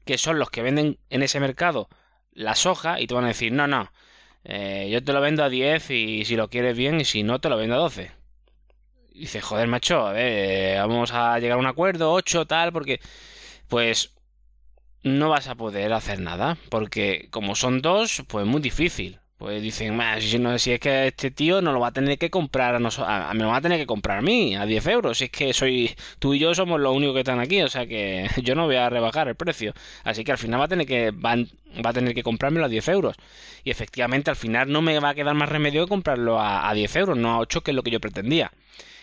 que 0.06 0.16
son 0.16 0.38
los 0.38 0.48
que 0.48 0.62
venden 0.62 0.98
en 1.10 1.22
ese 1.22 1.40
mercado 1.40 1.90
la 2.32 2.54
soja 2.54 3.00
y 3.00 3.06
te 3.06 3.12
van 3.12 3.24
a 3.24 3.28
decir, 3.28 3.52
no, 3.52 3.66
no, 3.66 3.92
eh, 4.44 4.88
yo 4.90 5.04
te 5.04 5.12
lo 5.12 5.20
vendo 5.20 5.44
a 5.44 5.50
10 5.50 5.90
y 5.90 6.24
si 6.24 6.36
lo 6.36 6.48
quieres 6.48 6.74
bien 6.74 7.02
y 7.02 7.04
si 7.04 7.22
no 7.22 7.38
te 7.38 7.50
lo 7.50 7.58
vendo 7.58 7.74
a 7.74 7.78
12. 7.78 8.10
Y 9.12 9.20
dices, 9.20 9.44
joder, 9.44 9.68
macho, 9.68 10.06
a 10.06 10.12
ver, 10.12 10.78
vamos 10.78 11.12
a 11.12 11.38
llegar 11.38 11.58
a 11.58 11.60
un 11.60 11.66
acuerdo, 11.66 12.12
8, 12.12 12.46
tal, 12.46 12.72
porque 12.72 12.98
pues 13.68 14.14
no 15.02 15.28
vas 15.28 15.48
a 15.48 15.54
poder 15.54 15.92
hacer 15.92 16.18
nada, 16.20 16.56
porque 16.70 17.28
como 17.30 17.54
son 17.56 17.82
dos, 17.82 18.22
pues 18.26 18.46
muy 18.46 18.62
difícil. 18.62 19.19
Pues 19.40 19.62
dicen, 19.62 19.98
si, 20.20 20.38
no, 20.38 20.58
si 20.58 20.72
es 20.72 20.80
que 20.80 21.06
este 21.06 21.30
tío 21.30 21.62
no 21.62 21.72
lo 21.72 21.80
va 21.80 21.88
a 21.88 21.92
tener 21.92 22.18
que 22.18 22.28
comprar 22.28 22.74
a 22.74 22.78
nosotros, 22.78 23.08
a, 23.10 23.32
me 23.32 23.44
lo 23.44 23.48
va 23.48 23.56
a 23.56 23.60
tener 23.62 23.78
que 23.78 23.86
comprar 23.86 24.18
a 24.18 24.20
mí, 24.20 24.54
a 24.54 24.66
10 24.66 24.86
euros. 24.88 25.16
Si 25.16 25.24
es 25.24 25.30
que 25.30 25.54
soy 25.54 25.96
tú 26.18 26.34
y 26.34 26.38
yo 26.38 26.54
somos 26.54 26.78
los 26.78 26.94
únicos 26.94 27.14
que 27.14 27.20
están 27.20 27.40
aquí, 27.40 27.62
o 27.62 27.68
sea 27.68 27.86
que 27.86 28.28
yo 28.42 28.54
no 28.54 28.66
voy 28.66 28.76
a 28.76 28.90
rebajar 28.90 29.28
el 29.28 29.36
precio. 29.36 29.72
Así 30.04 30.24
que 30.24 30.32
al 30.32 30.36
final 30.36 30.60
va 30.60 30.66
a 30.66 30.68
tener 30.68 30.86
que, 30.86 31.10
va, 31.10 31.32
a 31.32 31.92
tener 31.94 32.14
que 32.14 32.22
comprármelo 32.22 32.66
a 32.66 32.68
10 32.68 32.88
euros. 32.88 33.16
Y 33.64 33.70
efectivamente 33.70 34.28
al 34.28 34.36
final 34.36 34.70
no 34.70 34.82
me 34.82 34.98
va 35.00 35.10
a 35.10 35.14
quedar 35.14 35.34
más 35.34 35.48
remedio 35.48 35.84
que 35.84 35.88
comprarlo 35.88 36.38
a, 36.38 36.68
a 36.68 36.74
10 36.74 36.96
euros, 36.96 37.16
no 37.16 37.30
a 37.32 37.38
8, 37.38 37.62
que 37.62 37.70
es 37.70 37.74
lo 37.74 37.82
que 37.82 37.92
yo 37.92 38.00
pretendía. 38.00 38.52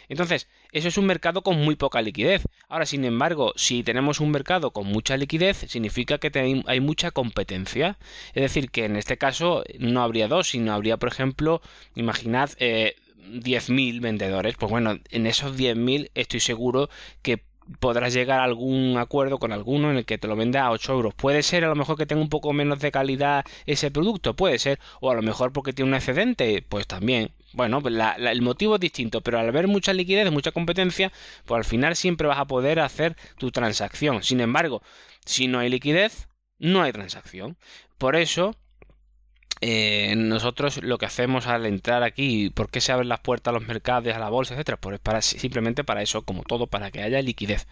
Entonces, 0.10 0.48
eso 0.72 0.88
es 0.88 0.98
un 0.98 1.06
mercado 1.06 1.42
con 1.44 1.58
muy 1.58 1.76
poca 1.76 2.02
liquidez. 2.02 2.44
Ahora, 2.70 2.86
sin 2.86 3.06
embargo, 3.06 3.54
si 3.56 3.84
tenemos 3.84 4.20
un 4.20 4.32
mercado 4.32 4.72
con 4.72 4.88
mucha 4.88 5.18
liquidez, 5.18 5.66
significa 5.68 6.18
que 6.18 6.64
hay 6.66 6.80
mucha 6.80 7.12
competencia. 7.12 7.98
Es 8.34 8.42
decir, 8.42 8.72
que 8.72 8.86
en 8.86 8.96
este 8.96 9.18
caso 9.18 9.64
no 9.80 10.02
habría 10.02 10.28
dos, 10.28 10.50
sino 10.50 10.74
habría, 10.74 10.98
por 10.98 11.10
ejemplo, 11.10 11.62
imaginad, 11.96 12.52
eh, 12.60 12.96
10.000 13.30 14.00
vendedores. 14.00 14.56
Pues 14.58 14.70
bueno, 14.72 15.00
en 15.10 15.28
esos 15.28 15.58
10.000 15.58 16.12
estoy 16.16 16.40
seguro 16.40 16.90
que 17.22 17.44
podrás 17.80 18.14
llegar 18.14 18.40
a 18.40 18.44
algún 18.44 18.98
acuerdo 18.98 19.40
con 19.40 19.52
alguno 19.52 19.92
en 19.92 19.98
el 19.98 20.06
que 20.06 20.18
te 20.18 20.28
lo 20.28 20.36
venda 20.36 20.66
a 20.66 20.72
8 20.72 20.94
euros. 20.94 21.14
Puede 21.14 21.44
ser 21.44 21.66
a 21.66 21.68
lo 21.68 21.76
mejor 21.76 21.98
que 21.98 22.06
tenga 22.06 22.22
un 22.22 22.30
poco 22.30 22.54
menos 22.54 22.80
de 22.80 22.92
calidad 22.92 23.46
ese 23.66 23.92
producto, 23.92 24.36
puede 24.36 24.60
ser, 24.60 24.80
o 25.02 25.12
a 25.12 25.16
lo 25.16 25.22
mejor 25.22 25.52
porque 25.52 25.74
tiene 25.74 25.92
un 25.92 25.96
excedente, 25.96 26.64
pues 26.68 26.88
también. 26.88 27.32
Bueno, 27.58 27.82
pues 27.82 27.96
el 28.20 28.42
motivo 28.44 28.76
es 28.76 28.82
distinto, 28.82 29.22
pero 29.22 29.40
al 29.40 29.48
haber 29.48 29.68
mucha 29.68 29.92
liquidez, 29.92 30.32
mucha 30.32 30.52
competencia, 30.52 31.12
pues 31.46 31.58
al 31.58 31.66
final 31.66 31.96
siempre 31.96 32.28
vas 32.28 32.38
a 32.38 32.46
poder 32.46 32.80
hacer 32.80 33.16
tu 33.40 33.50
transacción. 33.50 34.22
Sin 34.22 34.42
embargo, 34.42 34.84
si 35.26 35.48
no 35.48 35.58
hay 35.58 35.70
liquidez, 35.70 36.30
no 36.60 36.84
hay 36.84 36.92
transacción. 36.92 37.58
Por 37.98 38.16
eso, 38.16 38.56
eh, 39.62 40.14
nosotros 40.16 40.84
lo 40.84 40.98
que 40.98 41.08
hacemos 41.08 41.48
al 41.48 41.66
entrar 41.66 42.04
aquí, 42.04 42.52
¿por 42.52 42.70
qué 42.70 42.80
se 42.80 42.92
abren 42.92 43.10
las 43.10 43.22
puertas 43.22 43.52
a 43.52 43.58
los 43.58 43.68
mercados, 43.68 44.14
a 44.14 44.20
la 44.20 44.30
bolsa, 44.30 44.54
etcétera? 44.54 44.78
Pues 44.78 45.00
para, 45.00 45.22
simplemente 45.22 45.84
para 45.84 46.02
eso, 46.02 46.22
como 46.22 46.44
todo, 46.44 46.68
para 46.68 46.92
que 46.92 47.02
haya 47.02 47.22
liquidez. 47.22 47.68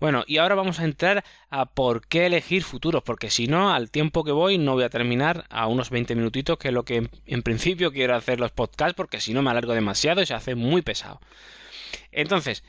Bueno, 0.00 0.24
y 0.26 0.38
ahora 0.38 0.54
vamos 0.56 0.80
a 0.80 0.84
entrar 0.84 1.24
a 1.50 1.66
por 1.66 2.06
qué 2.06 2.26
elegir 2.26 2.64
futuros, 2.64 3.02
porque 3.04 3.30
si 3.30 3.46
no, 3.46 3.72
al 3.72 3.90
tiempo 3.90 4.24
que 4.24 4.32
voy, 4.32 4.58
no 4.58 4.74
voy 4.74 4.84
a 4.84 4.90
terminar 4.90 5.44
a 5.50 5.66
unos 5.68 5.90
20 5.90 6.14
minutitos, 6.16 6.58
que 6.58 6.68
es 6.68 6.74
lo 6.74 6.84
que 6.84 7.08
en, 7.26 7.42
principio 7.42 7.92
quiero 7.92 8.16
hacer 8.16 8.40
los 8.40 8.50
podcasts, 8.50 8.94
porque 8.94 9.20
si 9.20 9.32
no 9.32 9.42
me 9.42 9.50
alargo 9.50 9.74
demasiado 9.74 10.22
y 10.22 10.26
se 10.26 10.34
hace 10.34 10.54
muy 10.54 10.82
pesado. 10.82 11.20
Entonces, 12.12 12.62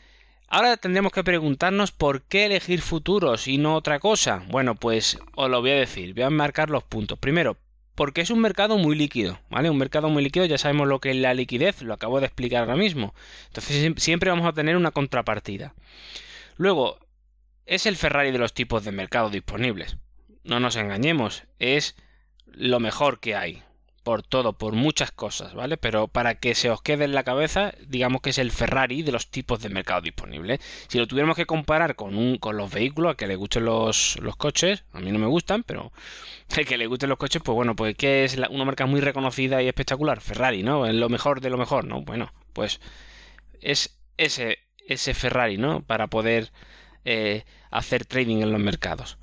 Ahora 0.54 0.76
tendremos 0.76 1.14
que 1.14 1.24
preguntarnos 1.24 1.94
por 1.94 2.24
qué 2.24 2.46
elegir 2.46 2.82
futuros 2.82 3.48
y 3.48 3.58
no 3.58 3.74
otra 3.74 4.00
cosa. 4.00 4.44
Bueno, 4.50 4.76
pues 4.76 5.18
os 5.36 5.50
lo 5.50 5.62
voy 5.62 5.72
a 5.72 5.76
decir, 5.76 6.14
voy 6.14 6.24
a 6.24 6.30
marcar 6.30 6.70
los 6.70 6.84
puntos. 6.84 7.18
Primero, 7.18 7.56
porque 7.96 8.22
es 8.22 8.30
un 8.30 8.40
mercado 8.40 8.78
muy 8.78 8.96
líquido, 8.96 9.40
¿vale? 9.50 9.70
Un 9.70 9.78
mercado 9.78 10.10
muy 10.10 10.24
líquido, 10.24 10.46
ya 10.46 10.58
sabemos 10.58 10.88
lo 10.88 11.00
que 11.00 11.12
es 11.12 11.18
la 11.18 11.34
liquidez, 11.34 11.82
lo 11.82 11.94
acabo 11.94 12.20
de 12.20 12.28
explicar 12.28 12.62
ahora 12.62 12.76
mismo. 12.76 13.14
Entonces 13.48 13.94
siempre 13.98 14.30
vamos 14.30 14.48
a 14.48 14.54
tener 14.54 14.78
una 14.78 14.92
contrapartida. 14.92 15.74
Luego, 16.58 17.00
es 17.66 17.86
el 17.86 17.98
Ferrari 17.98 18.32
de 18.32 18.38
los 18.38 18.54
tipos 18.54 18.84
de 18.84 18.92
mercado 18.92 19.30
disponibles. 19.30 19.98
No 20.44 20.60
nos 20.60 20.76
engañemos, 20.76 21.44
es 21.60 21.96
lo 22.46 22.80
mejor 22.80 23.20
que 23.20 23.36
hay, 23.36 23.64
por 24.04 24.24
todo, 24.24 24.54
por 24.54 24.74
muchas 24.74 25.12
cosas, 25.12 25.54
¿vale? 25.54 25.78
Pero 25.78 26.08
para 26.08 26.36
que 26.36 26.56
se 26.56 26.70
os 26.70 26.82
quede 26.82 27.06
en 27.06 27.14
la 27.14 27.24
cabeza, 27.24 27.74
digamos 27.88 28.22
que 28.22 28.32
es 28.32 28.38
el 28.38 28.52
Ferrari 28.52 29.04
de 29.04 29.12
los 29.12 29.30
tipos 29.30 29.62
de 29.62 29.70
mercado 29.70 30.02
disponibles. 30.02 30.60
Si 30.88 30.98
lo 30.98 31.08
tuviéramos 31.08 31.36
que 31.36 31.46
comparar 31.46 31.96
con, 31.96 32.16
un, 32.16 32.38
con 32.38 32.58
los 32.58 32.72
vehículos, 32.72 33.14
a 33.14 33.16
que 33.16 33.28
le 33.28 33.36
gusten 33.36 33.66
los, 33.66 34.18
los 34.22 34.36
coches, 34.36 34.84
a 34.94 35.00
mí 35.00 35.12
no 35.12 35.20
me 35.20 35.28
gustan, 35.28 35.64
pero 35.64 35.92
a 36.50 36.64
que 36.64 36.78
le 36.78 36.88
gusten 36.88 37.10
los 37.10 37.18
coches, 37.18 37.42
pues 37.44 37.56
bueno, 37.56 37.76
pues 37.76 37.96
que 37.96 38.24
es 38.24 38.38
una 38.50 38.66
marca 38.66 38.86
muy 38.86 39.02
reconocida 39.02 39.62
y 39.62 39.68
espectacular, 39.68 40.22
Ferrari, 40.22 40.64
¿no? 40.64 40.86
Es 40.88 40.96
lo 40.96 41.10
mejor 41.10 41.42
de 41.42 41.50
lo 41.50 41.58
mejor, 41.58 41.86
¿no? 41.86 42.02
Bueno, 42.02 42.34
pues 42.54 42.82
es 43.62 44.00
ese, 44.18 44.60
ese 44.88 45.14
Ferrari, 45.14 45.58
¿no? 45.58 45.82
Para 45.84 46.08
poder 46.08 46.52
eh, 47.06 47.46
hacer 47.70 48.06
trading 48.06 48.42
en 48.42 48.52
los 48.52 48.62
mercados. 48.62 49.18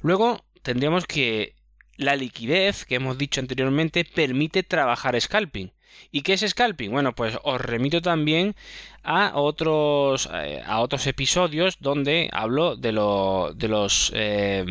Luego 0.00 0.44
tendríamos 0.62 1.06
que 1.06 1.54
la 2.02 2.16
liquidez 2.16 2.84
que 2.84 2.96
hemos 2.96 3.18
dicho 3.18 3.40
anteriormente 3.40 4.04
permite 4.04 4.62
trabajar 4.62 5.20
scalping. 5.20 5.72
¿Y 6.10 6.22
qué 6.22 6.34
es 6.34 6.40
scalping? 6.40 6.90
Bueno, 6.90 7.14
pues 7.14 7.38
os 7.42 7.60
remito 7.60 8.00
también 8.02 8.54
a 9.02 9.32
otros, 9.34 10.28
eh, 10.32 10.62
a 10.64 10.80
otros 10.80 11.06
episodios 11.06 11.76
donde 11.80 12.28
hablo 12.32 12.76
de, 12.76 12.92
de 12.92 13.68
los 13.68 14.12
eh, 14.14 14.64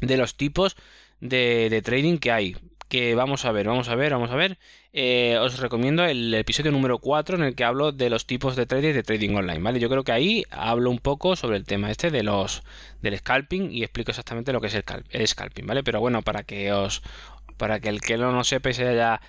de 0.00 0.16
los 0.16 0.34
tipos 0.36 0.76
de, 1.20 1.68
de 1.70 1.82
trading 1.82 2.18
que 2.18 2.32
hay 2.32 2.56
que 2.92 3.14
vamos 3.14 3.46
a 3.46 3.52
ver, 3.52 3.66
vamos 3.66 3.88
a 3.88 3.94
ver, 3.94 4.12
vamos 4.12 4.30
a 4.30 4.36
ver. 4.36 4.58
Eh, 4.92 5.38
os 5.40 5.58
recomiendo 5.60 6.04
el 6.04 6.34
episodio 6.34 6.70
número 6.72 6.98
4 6.98 7.36
en 7.36 7.42
el 7.42 7.54
que 7.54 7.64
hablo 7.64 7.90
de 7.90 8.10
los 8.10 8.26
tipos 8.26 8.54
de 8.54 8.66
trading 8.66 8.92
de 8.92 9.02
trading 9.02 9.34
online, 9.34 9.60
¿vale? 9.60 9.80
Yo 9.80 9.88
creo 9.88 10.04
que 10.04 10.12
ahí 10.12 10.44
hablo 10.50 10.90
un 10.90 10.98
poco 10.98 11.34
sobre 11.34 11.56
el 11.56 11.64
tema 11.64 11.90
este 11.90 12.10
de 12.10 12.22
los 12.22 12.62
del 13.00 13.16
scalping 13.16 13.72
y 13.72 13.82
explico 13.82 14.10
exactamente 14.10 14.52
lo 14.52 14.60
que 14.60 14.66
es 14.66 14.74
el, 14.74 14.84
el 15.08 15.26
scalping, 15.26 15.66
¿vale? 15.66 15.82
Pero 15.82 16.00
bueno, 16.00 16.20
para 16.20 16.42
que 16.42 16.70
os 16.74 17.02
para 17.56 17.80
que 17.80 17.88
el 17.88 18.02
que 18.02 18.18
no 18.18 18.30
lo 18.30 18.44
sepa 18.44 18.70
se 18.74 18.86
haya 18.86 19.22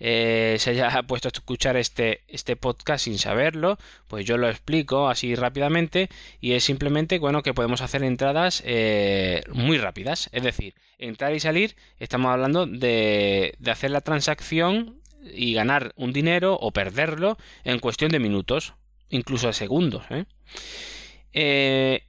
eh, 0.00 0.56
se 0.58 0.70
haya 0.70 1.02
puesto 1.06 1.28
a 1.28 1.32
escuchar 1.32 1.76
este, 1.76 2.22
este 2.28 2.56
podcast 2.56 3.04
sin 3.04 3.18
saberlo, 3.18 3.78
pues 4.08 4.24
yo 4.24 4.36
lo 4.36 4.48
explico 4.48 5.08
así 5.08 5.34
rápidamente 5.34 6.08
y 6.40 6.52
es 6.52 6.64
simplemente 6.64 7.18
bueno 7.18 7.42
que 7.42 7.54
podemos 7.54 7.80
hacer 7.80 8.02
entradas 8.02 8.62
eh, 8.66 9.42
muy 9.52 9.78
rápidas, 9.78 10.28
es 10.32 10.42
decir, 10.42 10.74
entrar 10.98 11.34
y 11.34 11.40
salir, 11.40 11.76
estamos 11.98 12.30
hablando 12.30 12.66
de, 12.66 13.54
de 13.58 13.70
hacer 13.70 13.90
la 13.90 14.00
transacción 14.00 15.00
y 15.32 15.54
ganar 15.54 15.92
un 15.96 16.12
dinero 16.12 16.58
o 16.60 16.72
perderlo 16.72 17.38
en 17.64 17.78
cuestión 17.78 18.10
de 18.10 18.18
minutos, 18.18 18.74
incluso 19.08 19.46
de 19.46 19.52
segundos. 19.54 20.04
¿eh? 20.10 20.24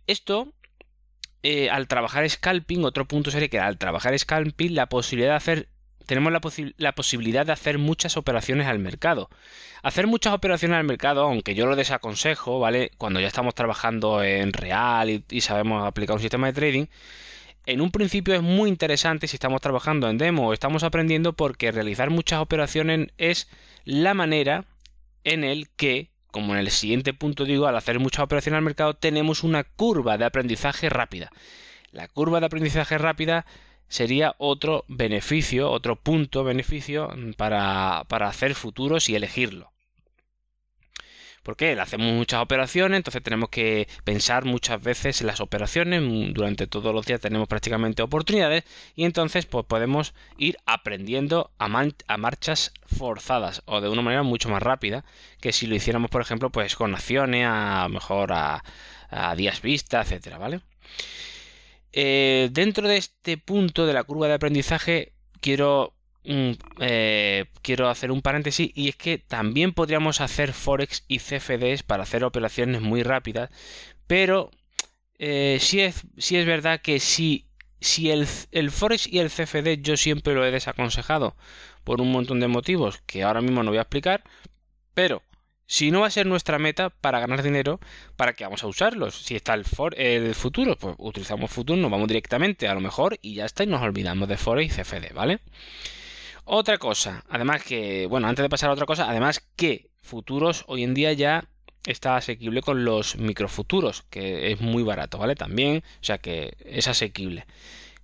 esto 0.08 0.54
al 1.72 1.88
trabajar 1.88 2.27
scalping, 2.27 2.84
otro 2.84 3.08
punto 3.08 3.30
sería 3.30 3.50
que 3.50 3.60
al 3.60 3.77
trabajar 3.77 4.18
scalping, 4.18 4.74
la 4.74 4.89
posibilidad 4.89 5.32
de 5.32 5.38
hacer 5.38 5.70
tenemos 6.05 6.31
la, 6.31 6.91
posibilidad 6.93 7.45
de 7.45 7.51
hacer 7.51 7.77
muchas 7.77 8.17
operaciones 8.17 8.67
al 8.67 8.79
mercado. 8.79 9.29
Hacer 9.83 10.07
muchas 10.07 10.33
operaciones 10.33 10.77
al 10.77 10.85
mercado, 10.85 11.24
aunque 11.24 11.55
yo 11.55 11.65
lo 11.65 11.75
desaconsejo, 11.75 12.59
¿vale? 12.59 12.91
Cuando 12.97 13.19
ya 13.19 13.27
estamos 13.27 13.55
trabajando 13.55 14.24
en 14.24 14.53
real 14.53 15.24
y, 15.29 15.41
sabemos 15.41 15.85
aplicar 15.85 16.15
un 16.15 16.21
sistema 16.21 16.47
de 16.47 16.53
trading, 16.53 16.85
en 17.65 17.81
un 17.81 17.91
principio 17.91 18.35
es 18.35 18.41
muy 18.41 18.69
interesante 18.69 19.27
si 19.27 19.35
estamos 19.35 19.62
trabajando 19.62 20.07
en 20.09 20.17
demo 20.17 20.47
o 20.47 20.53
estamos 20.53 20.83
aprendiendo 20.83 21.33
porque 21.33 21.71
realizar 21.71 22.09
muchas 22.12 22.39
operaciones 22.39 23.09
es 23.17 23.50
la 23.85 24.13
manera 24.13 24.65
en 25.24 25.43
el 25.43 25.69
que, 25.69 26.12
como 26.29 26.53
en 26.53 26.59
el 26.59 26.69
siguiente 26.69 27.13
punto 27.13 27.45
digo, 27.45 27.65
al 27.65 27.75
hacer 27.75 28.00
muchas 28.00 28.24
operaciones 28.24 28.59
al 28.59 28.63
mercado 28.63 28.93
tenemos 28.93 29.43
una 29.43 29.63
curva 29.63 30.17
de 30.17 30.25
aprendizaje 30.25 30.89
rápida. 30.89 31.31
La 31.91 32.07
curva 32.07 32.39
de 32.39 32.45
aprendizaje 32.45 32.97
rápida 32.97 33.45
sería 33.88 34.36
otro 34.38 34.86
beneficio, 34.88 35.72
otro 35.72 35.96
punto 35.96 36.44
beneficio 36.44 37.10
para, 37.38 38.06
para 38.08 38.27
hacer 38.27 38.56
futuros 38.56 39.10
y 39.10 39.15
elegirlo. 39.15 39.72
Porque 41.44 41.80
hacemos 41.80 42.12
muchas 42.12 42.42
operaciones, 42.42 42.98
entonces 42.98 43.22
tenemos 43.22 43.50
que 43.50 43.88
pensar 44.04 44.46
muchas 44.46 44.82
veces 44.82 45.22
en 45.22 45.27
las 45.27 45.42
operaciones, 45.42 46.01
durante 46.34 46.65
todos 46.65 46.92
los 46.92 47.06
días 47.06 47.22
tenemos 47.22 47.48
prácticamente 47.48 48.01
oportunidades 48.01 48.63
y 48.96 49.06
entonces 49.06 49.46
pues 49.46 49.63
podemos 49.63 50.15
ir 50.39 50.58
aprendiendo 50.65 51.51
a, 51.60 51.65
a, 52.08 52.18
marchas 52.18 52.74
forzadas 52.88 53.62
o 53.65 53.80
de 53.80 53.89
una 53.89 54.01
manera 54.01 54.24
mucho 54.24 54.50
más 54.50 54.63
rápida 54.63 55.06
que 55.39 55.51
si 55.51 55.68
lo 55.68 55.75
hiciéramos 55.75 56.10
por 56.10 56.22
ejemplo 56.22 56.50
pues 56.50 56.75
con 56.75 56.96
acciones, 56.96 57.46
a 57.48 57.89
mejor 57.89 58.34
a, 58.34 58.63
a 59.12 59.36
días 59.36 59.62
vista, 59.62 60.01
etcétera, 60.01 60.39
¿vale? 60.39 60.62
Eh, 61.98 62.50
dentro 62.52 62.90
de 62.90 62.98
este 62.98 63.38
punto 63.38 63.86
de 63.86 63.94
la 63.94 64.04
curva 64.04 64.28
de 64.28 64.34
aprendizaje 64.34 65.14
quiero 65.40 65.94
mm, 66.25 66.52
eh, 66.82 67.46
quiero 67.62 67.88
hacer 67.88 68.12
un 68.12 68.22
paréntesis 68.22 68.70
y 68.75 68.90
es 68.90 68.98
que 68.98 69.18
también 69.18 69.72
podríamos 69.72 70.20
hacer 70.20 70.52
Forex 70.52 71.06
y 71.08 71.20
CFDs 71.20 71.84
para 71.84 72.04
hacer 72.04 72.25
operaciones 72.25 72.82
muy 72.82 73.02
rápidas, 73.02 73.50
pero 74.08 74.52
eh, 75.20 75.58
sí, 75.62 75.80
es, 75.80 76.04
es 76.18 76.46
verdad 76.46 76.82
que 76.82 77.00
si, 77.00 77.46
si 77.80 78.12
el, 78.12 78.28
el 78.52 78.72
Forex 78.72 79.08
y 79.08 79.20
el 79.20 79.30
CFD 79.30 79.82
yo 79.82 79.96
siempre 79.96 80.34
lo 80.36 80.46
he 80.46 80.52
desaconsejado 80.52 81.38
por 81.86 82.02
un 82.02 82.12
montón 82.12 82.42
de 82.42 82.50
motivos 82.50 83.02
que 83.06 83.24
ahora 83.24 83.40
mismo 83.40 83.64
no 83.64 83.72
voy 83.72 83.78
a 83.78 83.84
explicar, 83.84 84.22
pero 84.94 85.22
si 85.67 85.91
no 85.91 86.01
va 86.01 86.07
a 86.07 86.12
ser 86.12 86.25
nuestra 86.25 86.60
meta 86.60 86.89
para 86.89 87.19
ganar 87.19 87.41
dinero, 87.41 87.79
¿para 88.15 88.34
qué 88.34 88.43
vamos 88.43 88.63
a 88.63 88.67
usarlos? 88.67 89.15
Si 89.15 89.36
está 89.36 89.53
el, 89.53 89.65
el 89.98 90.36
futuro, 90.36 90.77
pues 90.77 90.95
utilizamos 91.00 91.51
futuro, 91.51 91.79
nos 91.79 91.91
vamos 91.91 92.07
directamente 92.07 92.67
a 92.67 92.74
lo 92.74 92.81
mejor 92.81 93.17
y 93.22 93.36
ya 93.36 93.45
está 93.45 93.63
y 93.63 93.67
nos 93.67 93.81
olvidamos 93.81 94.27
de 94.27 94.38
Forex 94.38 94.77
y 94.77 94.81
CFD, 94.81 95.13
¿vale? 95.13 95.39
Otra 96.43 96.77
cosa, 96.77 97.24
además 97.29 97.63
que, 97.63 98.05
bueno, 98.05 98.27
antes 98.27 98.43
de 98.43 98.50
pasar 98.50 98.69
a 98.69 98.74
otra 98.74 98.86
cosa, 98.86 99.10
además 99.10 99.43
que 99.55 99.89
futuros 100.01 100.63
hoy 100.67 100.84
en 100.84 100.93
día 100.93 101.12
ya 101.13 101.45
está 101.88 102.17
asequible 102.17 102.62
con 102.62 102.86
los 102.86 103.17
microfuturos, 103.17 104.03
que 104.10 104.51
es 104.51 104.62
muy 104.62 104.84
barato, 104.84 105.17
¿vale? 105.17 105.36
También, 105.36 105.84
o 106.01 106.03
sea 106.03 106.19
que 106.19 106.55
es 106.63 106.88
asequible, 106.88 107.45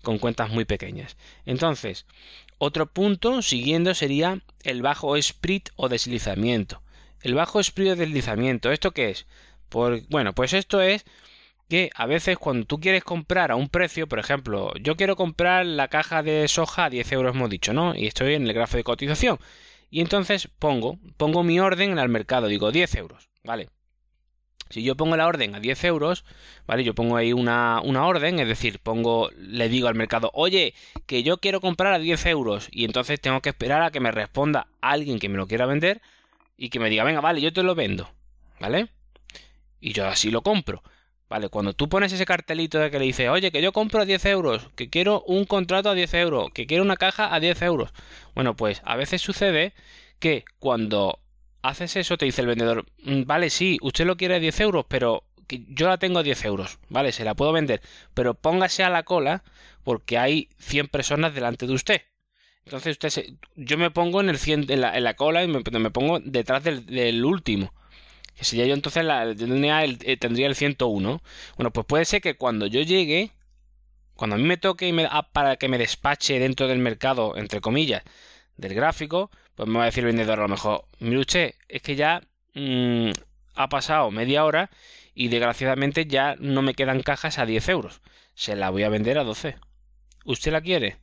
con 0.02 0.18
cuentas 0.18 0.50
muy 0.50 0.66
pequeñas. 0.66 1.18
Entonces, 1.46 2.08
otro 2.58 2.88
punto 2.88 3.42
siguiendo 3.44 3.94
sería 3.94 4.42
el 4.64 4.82
bajo 4.82 5.16
split 5.18 5.70
o 5.76 5.90
deslizamiento. 5.90 6.82
El 7.22 7.36
bajo 7.36 7.60
o 7.60 7.62
deslizamiento, 7.62 8.72
¿esto 8.72 8.92
qué 8.92 9.12
es? 9.12 9.28
bueno, 10.10 10.34
pues 10.34 10.52
esto 10.54 10.82
es 10.82 11.06
que 11.70 11.90
a 11.96 12.06
veces 12.06 12.38
cuando 12.38 12.66
tú 12.66 12.82
quieres 12.82 13.06
comprar 13.06 13.52
a 13.52 13.56
un 13.56 13.70
precio, 13.70 14.08
por 14.08 14.20
ejemplo, 14.20 14.74
yo 14.82 14.98
quiero 14.98 15.16
comprar 15.16 15.66
la 15.66 15.88
caja 15.88 16.22
de 16.22 16.50
soja 16.50 16.86
a 16.86 16.90
10 16.90 17.12
euros, 17.14 17.34
hemos 17.34 17.50
dicho, 17.50 17.72
¿no? 17.72 17.96
Y 17.96 18.08
estoy 18.08 18.34
en 18.34 18.46
el 18.46 18.54
grafo 18.54 18.76
de 18.76 18.84
cotización. 18.84 19.40
Y 19.90 20.02
entonces 20.02 20.50
pongo, 20.60 21.00
pongo 21.16 21.44
mi 21.44 21.62
orden 21.62 21.92
en 21.92 22.00
el 22.00 22.10
mercado, 22.10 22.48
digo 22.48 22.72
10 22.74 22.96
euros, 22.96 23.30
¿vale? 23.46 23.70
Si 24.70 24.84
yo 24.84 24.96
pongo 24.96 25.16
la 25.16 25.28
orden 25.28 25.56
a 25.56 25.62
10 25.62 25.84
euros, 25.86 26.26
¿vale? 26.68 26.84
Yo 26.84 26.94
pongo 26.94 27.16
ahí 27.16 27.32
una, 27.32 27.80
una, 27.82 28.06
orden, 28.06 28.40
es 28.40 28.48
decir, 28.48 28.80
pongo, 28.80 29.30
le 29.38 29.70
digo 29.70 29.88
al 29.88 29.96
mercado, 29.96 30.32
oye, 30.34 30.74
que 31.06 31.24
yo 31.24 31.38
quiero 31.38 31.62
comprar 31.62 31.94
a 31.94 32.00
10 32.00 32.26
euros, 32.26 32.68
y 32.72 32.84
entonces 32.84 33.22
tengo 33.22 33.42
que 33.42 33.50
esperar 33.50 33.82
a 33.82 33.92
que 33.92 34.00
me 34.02 34.12
responda 34.12 34.68
alguien 34.82 35.20
que 35.20 35.30
me 35.30 35.38
lo 35.38 35.48
quiera 35.48 35.66
vender 35.66 36.02
y 36.62 36.70
que 36.70 36.80
me 36.80 36.92
diga, 36.92 37.04
venga, 37.04 37.22
vale, 37.22 37.42
yo 37.42 37.52
te 37.52 37.64
lo 37.64 37.74
vendo, 37.74 38.08
¿vale? 38.60 38.90
Y 39.80 39.94
yo 39.94 40.06
así 40.06 40.30
lo 40.30 40.44
compro. 40.44 40.84
Vale, 41.28 41.50
cuando 41.50 41.74
tú 41.74 41.90
pones 41.90 42.14
ese 42.14 42.24
cartelito 42.24 42.78
de 42.78 42.92
que 42.92 43.00
le 43.00 43.06
dices, 43.06 43.30
oye, 43.30 43.52
que 43.52 43.64
yo 43.64 43.74
compro 43.74 44.00
a 44.00 44.06
10 44.06 44.26
euros, 44.26 44.70
que 44.76 44.88
quiero 44.88 45.24
un 45.24 45.46
contrato 45.46 45.90
a 45.90 45.96
10 45.96 46.14
euros, 46.14 46.52
que 46.54 46.68
quiero 46.68 46.84
una 46.84 46.98
caja 46.98 47.34
a 47.34 47.40
10 47.40 47.64
euros. 47.64 47.92
Bueno, 48.36 48.56
pues 48.56 48.84
a 48.86 48.96
veces 48.96 49.24
sucede 49.24 49.74
que 50.20 50.46
cuando 50.60 51.18
haces 51.64 51.96
eso, 51.96 52.16
te 52.16 52.26
dice 52.26 52.42
el 52.42 52.48
vendedor, 52.48 52.86
mm, 53.06 53.24
vale, 53.26 53.50
sí, 53.50 53.80
usted 53.82 54.06
lo 54.06 54.16
quiere 54.16 54.36
a 54.36 54.40
10 54.40 54.60
euros, 54.60 54.86
pero 54.88 55.24
yo 55.50 55.88
la 55.88 55.98
tengo 55.98 56.20
a 56.20 56.24
10 56.24 56.46
euros, 56.46 56.78
vale, 56.90 57.12
se 57.12 57.26
la 57.26 57.34
puedo 57.34 57.54
vender, 57.54 57.82
pero 58.14 58.36
póngase 58.36 58.84
a 58.84 58.92
la 58.92 59.02
cola 59.02 59.44
porque 59.84 60.20
hay 60.20 60.50
100 60.60 60.90
personas 60.90 61.34
delante 61.34 61.66
de 61.66 61.74
usted. 61.74 62.02
Entonces 62.66 62.98
usted 63.02 63.34
yo 63.56 63.78
me 63.78 63.92
pongo 63.92 64.22
en, 64.22 64.30
el 64.30 64.38
100, 64.38 64.72
en, 64.72 64.82
la, 64.82 65.14
cola 65.16 65.44
y 65.44 65.48
me, 65.48 65.92
pongo 65.92 66.20
detrás 66.20 66.64
del, 66.64 67.26
último. 67.26 67.74
Que 68.36 68.46
sería 68.46 68.66
yo 68.66 68.74
entonces 68.74 69.04
la, 69.04 69.36
tendría, 69.36 69.84
el, 69.84 69.98
eh, 70.04 70.18
tendría 70.18 70.48
el 70.48 70.56
101. 70.56 71.22
Bueno, 71.58 71.72
pues 71.72 71.86
puede 71.86 72.06
ser 72.06 72.22
que 72.22 72.36
cuando 72.36 72.68
yo 72.68 72.82
llegue, 72.82 73.32
cuando 74.16 74.36
a 74.36 74.40
mí 74.40 74.46
me 74.46 74.58
toque 74.58 74.88
y 74.88 74.94
me, 74.94 75.08
ah, 75.10 75.30
para 75.32 75.58
que 75.58 75.68
me 75.68 75.78
despache 75.78 76.40
dentro 76.40 76.68
del 76.68 76.80
mercado, 76.80 77.36
entre 77.38 77.62
comillas, 77.62 78.04
del 78.58 78.74
gráfico, 78.74 79.32
pues 79.56 79.68
me 79.68 79.78
va 79.78 79.84
a 79.84 79.86
decir 79.88 80.04
el 80.04 80.08
vendedor 80.08 80.40
a 80.40 80.44
lo 80.44 80.48
mejor, 80.50 80.86
mire 81.00 81.20
usted, 81.20 81.56
es 81.68 81.82
que 81.82 81.96
ya 81.96 82.22
mm, 82.54 83.12
ha 83.56 83.70
pasado 83.70 84.12
media 84.12 84.46
hora 84.46 84.70
y 85.14 85.28
desgraciadamente 85.28 86.06
ya 86.06 86.36
no 86.40 86.62
me 86.62 86.74
quedan 86.74 87.02
cajas 87.02 87.38
a 87.38 87.46
10 87.46 87.70
euros. 87.70 88.02
Se 88.34 88.56
la 88.56 88.70
voy 88.70 88.84
a 88.84 88.90
vender 88.90 89.18
a 89.18 89.24
12. 89.24 89.56
¿Usted 90.26 90.52
la 90.52 90.62
quiere? 90.62 90.98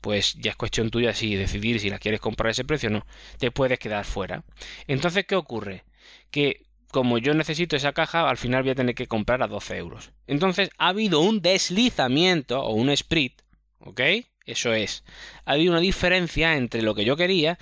Pues 0.00 0.34
ya 0.34 0.52
es 0.52 0.56
cuestión 0.56 0.90
tuya 0.90 1.14
si 1.14 1.34
decidir 1.34 1.80
si 1.80 1.90
la 1.90 1.98
quieres 1.98 2.20
comprar 2.20 2.48
a 2.48 2.50
ese 2.52 2.64
precio 2.64 2.88
o 2.88 2.92
no. 2.92 3.06
Te 3.38 3.50
puedes 3.50 3.78
quedar 3.78 4.04
fuera. 4.04 4.44
Entonces, 4.86 5.26
¿qué 5.26 5.36
ocurre? 5.36 5.84
Que 6.30 6.62
como 6.90 7.18
yo 7.18 7.34
necesito 7.34 7.76
esa 7.76 7.92
caja, 7.92 8.28
al 8.28 8.36
final 8.36 8.62
voy 8.62 8.72
a 8.72 8.74
tener 8.74 8.94
que 8.94 9.06
comprar 9.06 9.42
a 9.42 9.46
12 9.46 9.76
euros. 9.76 10.12
Entonces, 10.26 10.70
ha 10.78 10.88
habido 10.88 11.20
un 11.20 11.40
deslizamiento 11.40 12.62
o 12.62 12.72
un 12.74 12.90
split, 12.90 13.42
¿ok? 13.78 14.00
Eso 14.44 14.72
es. 14.72 15.04
Ha 15.44 15.52
habido 15.52 15.72
una 15.72 15.80
diferencia 15.80 16.56
entre 16.56 16.82
lo 16.82 16.94
que 16.94 17.04
yo 17.04 17.16
quería 17.16 17.58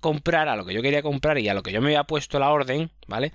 comprar, 0.00 0.48
a 0.48 0.56
lo 0.56 0.66
que 0.66 0.74
yo 0.74 0.82
quería 0.82 1.02
comprar 1.02 1.38
y 1.38 1.48
a 1.48 1.54
lo 1.54 1.62
que 1.62 1.72
yo 1.72 1.80
me 1.80 1.88
había 1.88 2.04
puesto 2.04 2.38
la 2.38 2.50
orden, 2.50 2.90
¿vale? 3.06 3.32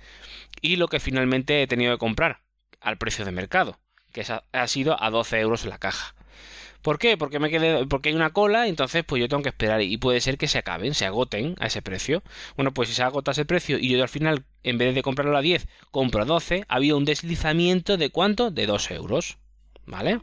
Y 0.60 0.76
lo 0.76 0.88
que 0.88 1.00
finalmente 1.00 1.62
he 1.62 1.66
tenido 1.66 1.92
que 1.92 1.98
comprar 1.98 2.40
al 2.80 2.98
precio 2.98 3.24
de 3.24 3.32
mercado, 3.32 3.78
que 4.12 4.24
ha 4.52 4.66
sido 4.66 5.02
a 5.02 5.10
12 5.10 5.40
euros 5.40 5.64
la 5.64 5.78
caja. 5.78 6.14
¿Por 6.82 6.98
qué? 6.98 7.16
Porque 7.16 7.38
me 7.38 7.50
quedé, 7.50 7.86
porque 7.86 8.08
hay 8.10 8.14
una 8.14 8.32
cola, 8.32 8.66
entonces 8.66 9.04
pues 9.04 9.20
yo 9.20 9.28
tengo 9.28 9.42
que 9.42 9.50
esperar 9.50 9.82
y 9.82 9.96
puede 9.98 10.20
ser 10.20 10.38
que 10.38 10.48
se 10.48 10.58
acaben, 10.58 10.94
se 10.94 11.06
agoten 11.06 11.54
a 11.58 11.66
ese 11.66 11.82
precio. 11.82 12.22
Bueno, 12.56 12.72
pues 12.72 12.88
si 12.88 12.94
se 12.94 13.02
agota 13.02 13.32
ese 13.32 13.44
precio 13.44 13.78
y 13.78 13.90
yo 13.90 14.02
al 14.02 14.08
final, 14.08 14.44
en 14.62 14.78
vez 14.78 14.94
de 14.94 15.02
comprarlo 15.02 15.36
a 15.36 15.42
10, 15.42 15.68
compro 15.90 16.22
a 16.22 16.24
12, 16.26 16.64
había 16.68 16.96
un 16.96 17.04
deslizamiento 17.04 17.96
de 17.96 18.10
cuánto? 18.10 18.50
De 18.50 18.66
2 18.66 18.90
euros. 18.92 19.38
¿Vale? 19.86 20.20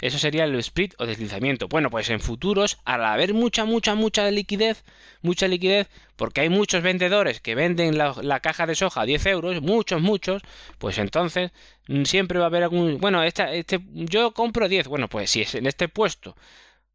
Eso 0.00 0.18
sería 0.18 0.44
el 0.44 0.54
split 0.60 0.94
o 0.98 1.06
deslizamiento. 1.06 1.66
Bueno, 1.68 1.90
pues 1.90 2.08
en 2.10 2.20
futuros, 2.20 2.78
al 2.84 3.04
haber 3.04 3.34
mucha, 3.34 3.64
mucha, 3.64 3.94
mucha 3.94 4.30
liquidez, 4.30 4.84
mucha 5.22 5.48
liquidez, 5.48 5.88
porque 6.16 6.42
hay 6.42 6.48
muchos 6.48 6.82
vendedores 6.82 7.40
que 7.40 7.54
venden 7.54 7.98
la, 7.98 8.40
caja 8.40 8.66
de 8.66 8.74
soja 8.76 9.02
a 9.02 9.06
10 9.06 9.26
euros, 9.26 9.60
muchos, 9.62 10.00
muchos, 10.00 10.42
pues 10.78 10.98
entonces 10.98 11.50
mm, 11.88 12.04
siempre 12.04 12.38
va 12.38 12.44
a 12.44 12.48
haber 12.48 12.62
algún... 12.62 12.98
Bueno, 12.98 13.22
esta, 13.24 13.52
este, 13.52 13.80
yo 13.92 14.32
compro 14.34 14.68
10, 14.68 14.86
bueno, 14.88 15.08
pues 15.08 15.30
si 15.30 15.42
es 15.42 15.54
en 15.54 15.66
este 15.66 15.88
puesto 15.88 16.36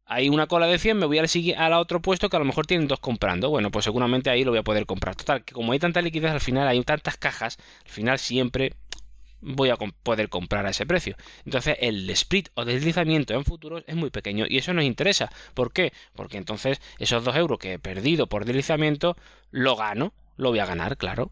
hay 0.06 0.28
una 0.28 0.46
cola 0.46 0.66
de 0.66 0.78
100, 0.78 0.98
me 0.98 1.06
voy 1.06 1.18
al, 1.18 1.28
al 1.56 1.72
otro 1.74 2.00
puesto 2.02 2.28
que 2.28 2.36
a 2.36 2.38
lo 2.38 2.44
mejor 2.44 2.66
tienen 2.66 2.88
dos 2.88 3.00
comprando. 3.00 3.50
Bueno, 3.50 3.70
pues 3.70 3.84
seguramente 3.84 4.30
ahí 4.30 4.44
lo 4.44 4.50
voy 4.50 4.58
a 4.58 4.62
poder 4.62 4.86
comprar. 4.86 5.16
Total, 5.16 5.44
que 5.44 5.54
como 5.54 5.72
hay 5.72 5.78
tanta 5.78 6.02
liquidez 6.02 6.30
al 6.30 6.40
final, 6.40 6.68
hay 6.68 6.82
tantas 6.84 7.16
cajas, 7.16 7.58
al 7.84 7.90
final 7.90 8.18
siempre 8.18 8.74
voy 9.44 9.70
a 9.70 9.76
poder 9.76 10.28
comprar 10.28 10.66
a 10.66 10.70
ese 10.70 10.86
precio. 10.86 11.16
Entonces 11.44 11.76
el 11.80 12.08
split 12.10 12.48
o 12.54 12.64
deslizamiento 12.64 13.34
en 13.34 13.44
futuros 13.44 13.84
es 13.86 13.94
muy 13.94 14.10
pequeño 14.10 14.46
y 14.48 14.58
eso 14.58 14.72
nos 14.72 14.84
interesa. 14.84 15.30
¿Por 15.54 15.72
qué? 15.72 15.92
Porque 16.14 16.38
entonces 16.38 16.80
esos 16.98 17.24
2 17.24 17.36
euros 17.36 17.58
que 17.58 17.74
he 17.74 17.78
perdido 17.78 18.26
por 18.26 18.44
deslizamiento 18.44 19.16
lo 19.50 19.76
gano, 19.76 20.12
lo 20.36 20.50
voy 20.50 20.58
a 20.58 20.66
ganar, 20.66 20.96
claro. 20.96 21.30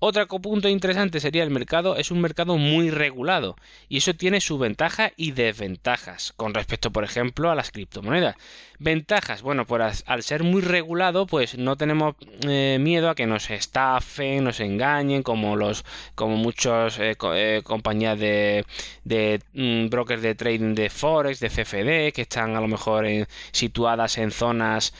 Otro 0.00 0.28
punto 0.28 0.68
interesante 0.68 1.18
sería 1.18 1.42
el 1.42 1.50
mercado, 1.50 1.96
es 1.96 2.12
un 2.12 2.20
mercado 2.20 2.56
muy 2.56 2.90
regulado 2.90 3.56
y 3.88 3.96
eso 3.96 4.14
tiene 4.14 4.40
su 4.40 4.56
ventaja 4.56 5.10
y 5.16 5.32
desventajas 5.32 6.32
con 6.36 6.54
respecto, 6.54 6.92
por 6.92 7.02
ejemplo, 7.02 7.50
a 7.50 7.56
las 7.56 7.72
criptomonedas. 7.72 8.36
Ventajas, 8.78 9.42
bueno, 9.42 9.66
pues 9.66 10.04
al 10.06 10.22
ser 10.22 10.44
muy 10.44 10.62
regulado, 10.62 11.26
pues 11.26 11.58
no 11.58 11.76
tenemos 11.76 12.14
eh, 12.46 12.78
miedo 12.80 13.10
a 13.10 13.16
que 13.16 13.26
nos 13.26 13.50
estafen, 13.50 14.44
nos 14.44 14.60
engañen, 14.60 15.24
como 15.24 15.56
los, 15.56 15.84
como 16.14 16.36
muchos 16.36 17.00
eh, 17.00 17.16
eh, 17.34 17.62
compañías 17.64 18.20
de, 18.20 18.64
de 19.02 19.40
mm, 19.52 19.88
brokers 19.88 20.22
de 20.22 20.36
trading 20.36 20.74
de 20.76 20.90
forex, 20.90 21.40
de 21.40 21.48
CFD, 21.48 22.14
que 22.14 22.22
están 22.22 22.54
a 22.54 22.60
lo 22.60 22.68
mejor 22.68 23.04
situadas 23.50 24.16
en 24.18 24.30
zonas 24.30 24.94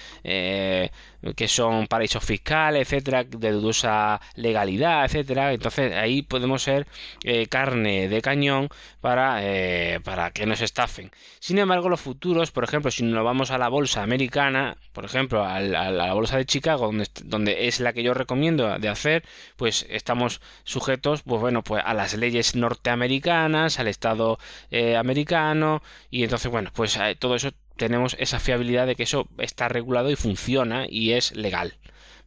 que 1.36 1.48
son 1.48 1.86
paraísos 1.86 2.24
fiscales, 2.24 2.82
etcétera, 2.82 3.24
de 3.24 3.52
dudosa 3.52 4.20
legalidad, 4.34 5.04
etcétera. 5.04 5.52
Entonces 5.52 5.92
ahí 5.94 6.22
podemos 6.22 6.62
ser 6.62 6.86
eh, 7.24 7.46
carne 7.46 8.08
de 8.08 8.22
cañón 8.22 8.68
para, 9.00 9.40
eh, 9.42 10.00
para 10.04 10.30
que 10.30 10.46
nos 10.46 10.60
estafen. 10.60 11.10
Sin 11.40 11.58
embargo, 11.58 11.88
los 11.88 12.00
futuros, 12.00 12.50
por 12.50 12.64
ejemplo, 12.64 12.90
si 12.90 13.02
nos 13.04 13.24
vamos 13.24 13.50
a 13.50 13.58
la 13.58 13.68
bolsa 13.68 14.02
americana, 14.02 14.76
por 14.92 15.04
ejemplo, 15.04 15.44
a 15.44 15.60
la, 15.60 16.12
bolsa 16.14 16.36
de 16.36 16.46
Chicago, 16.46 16.86
donde, 16.86 17.06
donde, 17.24 17.68
es 17.68 17.80
la 17.80 17.92
que 17.92 18.02
yo 18.02 18.14
recomiendo 18.14 18.78
de 18.78 18.88
hacer, 18.88 19.24
pues 19.56 19.86
estamos 19.88 20.40
sujetos, 20.64 21.22
pues 21.22 21.40
bueno, 21.40 21.62
pues 21.62 21.82
a 21.84 21.94
las 21.94 22.14
leyes 22.14 22.54
norteamericanas, 22.56 23.78
al 23.78 23.88
Estado 23.88 24.38
eh, 24.70 24.96
americano, 24.96 25.82
y 26.10 26.24
entonces, 26.24 26.50
bueno, 26.50 26.70
pues 26.74 26.98
todo 27.18 27.34
eso 27.36 27.50
tenemos 27.78 28.16
esa 28.18 28.40
fiabilidad 28.40 28.86
de 28.86 28.96
que 28.96 29.04
eso 29.04 29.28
está 29.38 29.68
regulado 29.68 30.10
y 30.10 30.16
funciona 30.16 30.86
y 30.88 31.12
es 31.12 31.34
legal, 31.34 31.74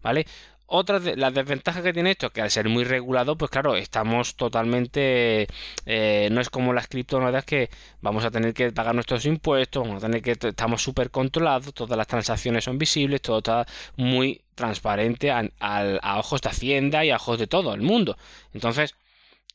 ¿vale? 0.02 0.26
Otra 0.74 1.02
de 1.02 1.18
las 1.18 1.34
desventajas 1.34 1.84
que 1.84 1.92
tiene 1.92 2.12
esto 2.12 2.28
es 2.28 2.32
que 2.32 2.42
al 2.42 2.50
ser 2.50 2.70
muy 2.70 2.86
regulado, 2.86 3.38
pues 3.38 3.52
claro, 3.52 3.76
estamos 3.76 4.38
totalmente. 4.38 5.48
Eh, 5.86 6.30
no 6.32 6.40
es 6.40 6.50
como 6.50 6.72
las 6.72 6.88
criptomonedas 6.88 7.44
que 7.44 7.70
vamos 8.00 8.24
a 8.24 8.32
tener 8.32 8.54
que 8.54 8.72
pagar 8.72 8.96
nuestros 8.96 9.26
impuestos, 9.26 9.84
vamos 9.86 10.02
a 10.02 10.08
tener 10.08 10.22
que. 10.22 10.32
Estamos 10.32 10.82
súper 10.82 11.12
controlados, 11.12 11.74
todas 11.74 11.98
las 11.98 12.08
transacciones 12.08 12.64
son 12.64 12.78
visibles, 12.78 13.22
todo 13.22 13.40
está 13.40 13.68
muy 13.98 14.44
transparente 14.56 15.30
a, 15.30 15.44
a, 15.60 16.20
ojos 16.20 16.42
de 16.42 16.50
Hacienda 16.50 17.04
y 17.04 17.10
a 17.12 17.18
ojos 17.18 17.38
de 17.38 17.48
todo 17.48 17.74
el 17.74 17.82
mundo. 17.82 18.18
Entonces, 18.54 18.96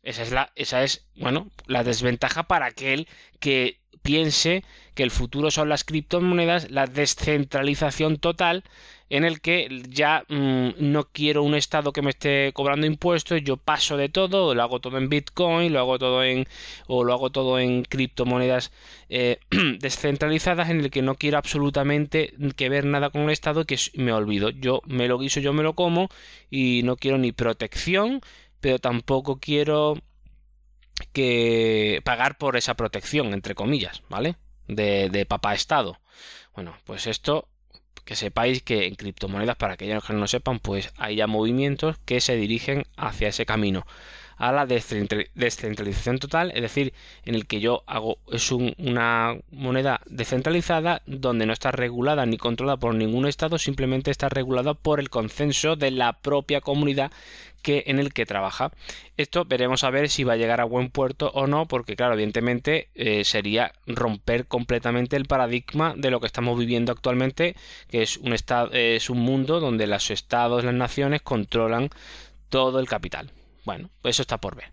esa 0.02 0.22
es 0.22 0.32
la. 0.32 0.52
Esa 0.54 0.85
es, 0.85 1.06
bueno, 1.16 1.50
la 1.66 1.82
desventaja 1.82 2.42
para 2.42 2.66
aquel 2.66 3.09
que 3.40 3.80
piense 4.02 4.64
que 4.96 5.04
el 5.04 5.12
futuro 5.12 5.50
son 5.52 5.68
las 5.68 5.85
criptomonedas, 5.85 6.70
la 6.70 6.87
descentralización 6.87 8.16
total 8.16 8.64
en 9.11 9.24
el 9.24 9.40
que 9.40 9.82
ya 9.88 10.24
mm, 10.28 10.70
no 10.78 11.04
quiero 11.12 11.42
un 11.42 11.54
estado 11.54 11.92
que 11.92 12.02
me 12.02 12.11
esté 12.11 12.50
cobrando 12.54 12.87
impuestos, 12.87 13.42
yo 13.42 13.56
paso 13.56 13.96
de 13.96 14.09
todo, 14.09 14.54
lo 14.54 14.62
hago 14.62 14.80
todo 14.80 14.98
en 14.98 15.09
Bitcoin, 15.09 15.72
lo 15.72 15.80
hago 15.80 15.98
todo 15.98 16.24
en 16.24 16.46
o 16.88 17.04
lo 17.04 17.12
hago 17.12 17.30
todo 17.30 17.59
en 17.61 17.85
criptomonedas 17.85 18.72
eh, 19.09 19.38
descentralizadas 19.80 20.70
en 20.70 20.80
el 20.80 20.90
que 20.90 21.02
no 21.02 21.14
quiero 21.14 21.38
absolutamente 21.38 22.35
que 22.56 22.68
ver 22.68 22.87
nada 22.87 23.11
con 23.11 23.22
el 23.22 23.30
estado 23.30 23.66
que 23.66 23.78
me 23.94 24.12
olvido. 24.12 24.50
Yo 24.50 24.80
me 24.87 25.09
lo 25.09 25.18
guiso, 25.18 25.40
yo 25.40 25.52
me 25.52 25.62
lo 25.62 25.74
como 25.74 26.09
y 26.50 26.82
no 26.85 26.96
quiero 26.96 27.18
ni 27.18 27.32
protección, 27.32 28.22
pero 28.61 28.78
tampoco 28.78 29.38
quiero 29.40 29.98
que 31.12 32.00
pagar 32.04 32.38
por 32.38 32.56
esa 32.56 32.74
protección, 32.74 33.32
entre 33.35 33.54
comillas, 33.54 34.02
¿vale? 34.09 34.37
De, 34.68 35.26
papá 35.29 35.55
Estado. 35.55 35.98
Bueno, 36.55 36.76
pues 36.85 37.07
esto 37.07 37.48
que 38.05 38.16
sepáis 38.16 38.62
que 38.62 38.87
en 38.87 38.94
criptomonedas, 38.94 39.57
para 39.57 39.74
aquellos 39.74 40.05
que 40.05 40.12
no 40.12 40.20
lo 40.20 40.29
sepan, 40.29 40.61
pues 40.61 40.92
hay 40.96 41.16
ya 41.16 41.26
movimientos 41.26 41.96
que 42.05 42.20
se 42.20 42.37
dirigen 42.37 42.87
hacia 42.96 43.29
ese 43.29 43.46
camino 43.46 43.85
a 44.37 44.52
la 44.52 44.66
descentralización 44.66 46.18
total, 46.18 46.52
es 46.55 46.61
decir, 46.61 46.92
en 47.24 47.35
el 47.35 47.46
que 47.46 47.61
yo 47.61 47.83
hago 47.87 48.18
es 48.31 48.52
una 48.52 49.37
moneda 49.50 50.02
descentralizada 50.07 51.02
donde 51.07 51.46
no 51.46 51.55
está 51.55 51.70
regulada 51.72 52.26
ni 52.26 52.37
controlada 52.37 52.76
por 52.76 52.94
ningún 52.94 53.26
estado, 53.26 53.59
simplemente 53.59 54.11
está 54.11 54.29
regulada 54.29 54.74
por 54.74 55.00
el 55.00 55.09
consenso 55.09 55.74
de 55.76 55.90
la 55.90 56.12
propia 56.12 56.61
comunidad 56.61 57.12
en 57.66 57.98
el 57.98 58.12
que 58.12 58.26
trabaja. 58.26 58.72
Esto 59.16 59.44
veremos 59.44 59.85
a 59.85 59.90
ver 59.90 60.09
si 60.09 60.24
va 60.24 60.35
a 60.35 60.37
llegar 60.37 60.61
a 60.61 60.64
buen 60.64 60.90
puerto 60.90 61.31
o 61.35 61.46
no, 61.46 61.66
porque 61.66 61.96
claro, 61.96 62.14
evidentemente 62.14 62.88
eh, 62.94 63.24
sería 63.24 63.72
romper 63.87 64.46
completamente 64.46 65.16
el 65.16 65.26
paradigma 65.26 65.94
de 65.96 66.11
lo 66.11 66.20
que 66.20 66.26
estamos 66.26 66.59
viviendo 66.59 66.92
actualmente, 66.92 67.57
que 67.90 68.02
es 68.02 68.16
un 68.18 68.33
estado, 68.33 68.70
es 68.72 69.11
un 69.11 69.18
mundo 69.18 69.61
donde 69.61 69.87
los 69.87 70.11
estados, 70.11 70.64
las 70.64 70.74
naciones 70.74 71.22
controlan 71.22 71.90
todo 72.48 72.79
el 72.79 72.88
capital. 72.88 73.31
Bueno, 73.64 73.90
pues 74.02 74.16
eso 74.16 74.22
está 74.22 74.38
por 74.38 74.57
ver. 74.57 74.72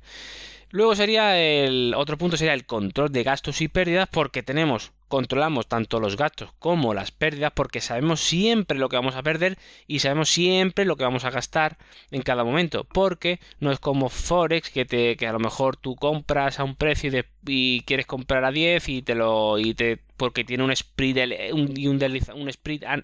Luego 0.70 0.96
sería 0.96 1.40
el 1.40 1.94
otro 1.96 2.18
punto 2.18 2.36
sería 2.36 2.56
el 2.56 2.66
control 2.66 3.12
de 3.12 3.24
gastos 3.24 3.62
y 3.62 3.68
pérdidas 3.68 4.10
porque 4.12 4.42
tenemos 4.42 4.92
controlamos 5.14 5.68
tanto 5.68 6.00
los 6.00 6.18
gastos 6.18 6.50
como 6.58 6.96
las 6.96 7.12
pérdidas 7.12 7.52
porque 7.54 7.82
sabemos 7.82 8.20
siempre 8.20 8.80
lo 8.80 8.90
que 8.90 8.96
vamos 8.96 9.16
a 9.16 9.22
perder 9.22 9.60
y 9.86 10.00
sabemos 10.00 10.30
siempre 10.30 10.86
lo 10.86 10.96
que 10.96 11.04
vamos 11.04 11.24
a 11.24 11.30
gastar 11.30 11.78
en 12.10 12.24
cada 12.24 12.44
momento 12.44 12.84
porque 12.84 13.40
no 13.60 13.72
es 13.72 13.78
como 13.78 14.10
forex 14.10 14.72
que 14.72 14.86
te 14.86 15.16
que 15.16 15.28
a 15.28 15.32
lo 15.32 15.38
mejor 15.38 15.78
tú 15.78 15.96
compras 15.96 16.60
a 16.60 16.64
un 16.64 16.76
precio 16.76 17.12
y, 17.12 17.24
y 17.46 17.82
quieres 17.82 18.08
comprar 18.08 18.44
a 18.44 18.52
10 18.52 18.90
y 18.90 19.04
te 19.04 19.14
lo 19.14 19.60
y 19.60 19.76
te 19.76 20.00
porque 20.18 20.44
tiene 20.44 20.64
un 20.64 20.76
spread, 20.76 21.54
un, 21.54 21.74
un, 21.78 22.52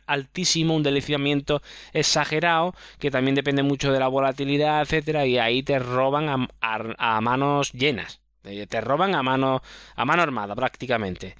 altísimo, 0.07 0.75
un 0.75 0.83
deslizamiento 0.83 1.61
exagerado, 1.93 2.73
que 2.97 3.11
también 3.11 3.35
depende 3.35 3.61
mucho 3.61 3.91
de 3.91 3.99
la 3.99 4.07
volatilidad, 4.07 4.81
etcétera, 4.81 5.25
y 5.25 5.37
ahí 5.37 5.61
te 5.61 5.77
roban 5.79 6.47
a, 6.61 7.21
manos 7.21 7.73
llenas. 7.73 8.21
Eh, 8.45 8.67
te 8.67 8.79
roban 8.79 9.15
a 9.15 9.23
mano, 9.23 9.61
a 9.95 10.05
mano 10.05 10.21
armada 10.21 10.55
prácticamente. 10.55 11.35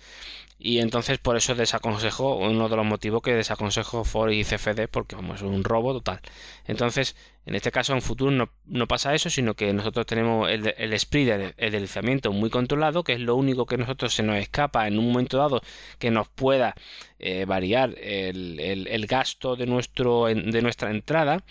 Y 0.62 0.80
entonces 0.80 1.18
por 1.20 1.38
eso 1.38 1.56
desaconsejo, 1.56 2.36
uno 2.36 2.68
de 2.68 2.76
los 2.76 2.86
motivos 2.86 3.22
que 3.22 3.34
desaconsejo 3.34 4.04
For 4.04 4.34
y 4.34 4.44
CFD, 4.44 4.90
porque 4.92 5.16
vamos, 5.16 5.38
es 5.38 5.44
un 5.44 5.64
robo 5.64 5.94
total. 5.94 6.20
Entonces, 6.66 7.16
en 7.46 7.56
este 7.56 7.72
caso 7.72 7.94
en 7.94 8.02
futuro 8.02 8.30
no, 8.30 8.50
no 8.66 8.86
pasa 8.86 9.16
eso, 9.16 9.30
sino 9.30 9.54
que 9.54 9.72
nosotros 9.74 10.06
tenemos 10.06 10.50
el, 10.50 10.68
el 10.78 10.94
el, 10.94 11.72
deslizamiento 11.72 12.34
muy 12.34 12.50
controlado, 12.50 13.06
que 13.06 13.14
es 13.14 13.22
lo 13.22 13.36
único 13.36 13.66
que 13.66 13.78
nosotros 13.78 14.14
se 14.14 14.22
nos 14.22 14.36
escapa 14.38 14.86
en 14.88 15.00
un 15.00 15.08
momento 15.08 15.38
dado 15.38 15.62
que 15.98 16.12
nos 16.12 16.28
pueda 16.28 16.76
eh, 17.20 17.46
variar 17.46 17.96
el, 17.98 18.60
el, 18.60 19.08
gasto 19.08 19.56
de, 19.56 19.66
nuestro, 19.66 20.26
de 20.26 20.62
nuestra 20.62 20.92
entrada 20.92 21.42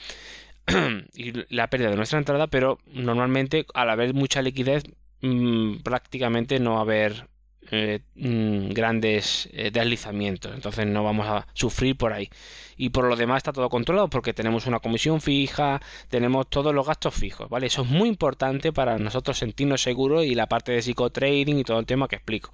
y 1.15 1.33
la 1.49 1.69
pérdida 1.71 1.91
de 1.91 1.97
nuestra 1.97 2.19
entrada, 2.19 2.47
pero 2.47 2.79
normalmente 2.87 3.65
al 3.73 3.89
haber 3.89 4.13
mucha 4.13 4.43
liquidez 4.43 4.85
mm, 5.23 5.79
prácticamente 5.79 6.61
no 6.61 6.73
va 6.75 6.79
a 6.81 6.83
haber 6.83 7.27
eh, 7.71 8.01
mm, 8.15 8.71
grandes 8.71 9.49
eh, 9.53 9.71
deslizamientos. 9.71 10.53
Entonces 10.55 10.87
no 10.87 11.05
vamos 11.05 11.27
a 11.29 11.47
sufrir 11.55 11.97
por 11.97 12.13
ahí. 12.13 12.31
Y 12.77 12.91
por 12.91 13.05
lo 13.05 13.17
demás 13.17 13.39
está 13.39 13.53
todo 13.53 13.69
controlado 13.69 14.09
porque 14.09 14.33
tenemos 14.33 14.67
una 14.67 14.79
comisión 14.79 15.21
fija, 15.21 15.81
tenemos 16.09 16.49
todos 16.49 16.73
los 16.73 16.87
gastos 16.87 17.15
fijos, 17.15 17.49
¿vale? 17.49 17.67
Eso 17.67 17.83
es 17.83 17.89
muy 17.89 18.09
importante 18.09 18.73
para 18.73 18.99
nosotros 18.99 19.39
sentirnos 19.39 19.83
seguros 19.83 20.25
y 20.25 20.35
la 20.35 20.47
parte 20.47 20.73
de 20.73 20.83
psicotrading 20.83 21.59
y 21.59 21.65
todo 21.65 21.81
el 21.81 21.87
tema 21.87 22.07
que 22.07 22.17
explico. 22.17 22.53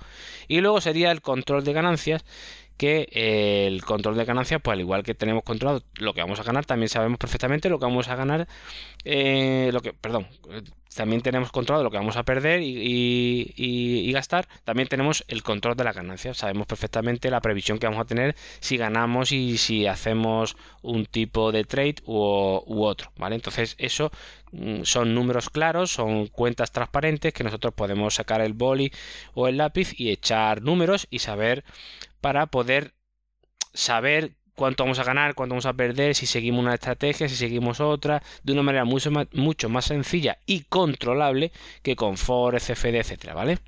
Y 0.48 0.60
luego 0.60 0.80
sería 0.80 1.10
el 1.10 1.20
control 1.20 1.62
de 1.62 1.74
ganancias 1.74 2.24
que 2.76 3.08
eh, 3.12 3.66
el 3.66 3.84
control 3.84 4.16
de 4.16 4.24
ganancias, 4.24 4.60
pues 4.62 4.74
al 4.74 4.80
igual 4.80 5.02
que 5.02 5.14
tenemos 5.14 5.44
controlado 5.44 5.82
lo 5.98 6.14
que 6.14 6.20
vamos 6.20 6.40
a 6.40 6.42
ganar, 6.42 6.66
también 6.66 6.88
sabemos 6.88 7.18
perfectamente 7.18 7.68
lo 7.68 7.78
que 7.78 7.86
vamos 7.86 8.08
a 8.08 8.16
ganar, 8.16 8.48
eh, 9.04 9.70
lo 9.72 9.80
que, 9.80 9.92
perdón, 9.92 10.26
también 10.94 11.22
tenemos 11.22 11.50
control 11.50 11.78
de 11.78 11.84
lo 11.84 11.90
que 11.90 11.96
vamos 11.96 12.16
a 12.16 12.22
perder 12.22 12.60
y, 12.62 14.10
gastar, 14.12 14.46
también 14.64 14.88
tenemos 14.88 15.24
el 15.28 15.42
control 15.42 15.76
de 15.76 15.84
las 15.84 15.96
ganancias, 15.96 16.36
sabemos 16.36 16.66
perfectamente 16.66 17.30
la 17.30 17.40
previsión 17.40 17.78
que 17.78 17.86
vamos 17.86 18.00
a 18.00 18.06
tener 18.06 18.36
si 18.60 18.76
ganamos 18.76 19.32
y 19.32 19.58
si 19.58 19.86
hacemos 19.86 20.56
un 20.82 21.06
tipo 21.06 21.50
de 21.50 21.64
trade 21.64 21.96
u, 22.06 22.62
u 22.64 22.84
otro, 22.84 23.10
¿vale? 23.16 23.34
Entonces 23.34 23.74
eso 23.78 24.12
mm, 24.52 24.82
son 24.84 25.14
números 25.14 25.50
claros, 25.50 25.90
son 25.90 26.28
cuentas 26.28 26.70
transparentes 26.70 27.32
que 27.32 27.42
nosotros 27.44 27.74
podemos 27.74 28.14
sacar 28.14 28.40
el 28.40 28.52
boli 28.52 28.92
o 29.34 29.48
el 29.48 29.56
lápiz 29.56 29.98
y 29.98 30.10
echar 30.10 30.62
números 30.62 31.08
y 31.10 31.18
saber 31.18 31.64
para 32.24 32.46
poder 32.46 32.94
saber 33.74 34.32
cuánto 34.54 34.82
vamos 34.82 34.98
a 34.98 35.04
ganar, 35.04 35.34
cuánto 35.34 35.52
vamos 35.52 35.66
a 35.66 35.74
perder, 35.74 36.14
si 36.14 36.24
seguimos 36.24 36.62
una 36.64 36.72
estrategia, 36.72 37.28
si 37.28 37.36
seguimos 37.36 37.80
otra, 37.80 38.22
de 38.42 38.54
una 38.54 38.62
manera 38.62 38.86
mucho 38.86 39.10
más, 39.10 39.26
mucho 39.34 39.68
más 39.68 39.84
sencilla 39.84 40.38
y 40.46 40.60
controlable 40.62 41.52
que 41.82 41.96
con 41.96 42.16
For, 42.16 42.58
CFD, 42.58 43.00
etcétera, 43.00 43.34
¿vale? 43.34 43.58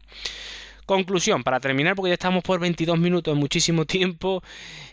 Conclusión, 0.87 1.43
para 1.43 1.59
terminar, 1.59 1.97
porque 1.97 2.11
ya 2.11 2.15
estamos 2.15 2.45
por 2.45 2.61
22 2.61 2.97
minutos, 2.97 3.37
muchísimo 3.37 3.85
tiempo. 3.87 4.43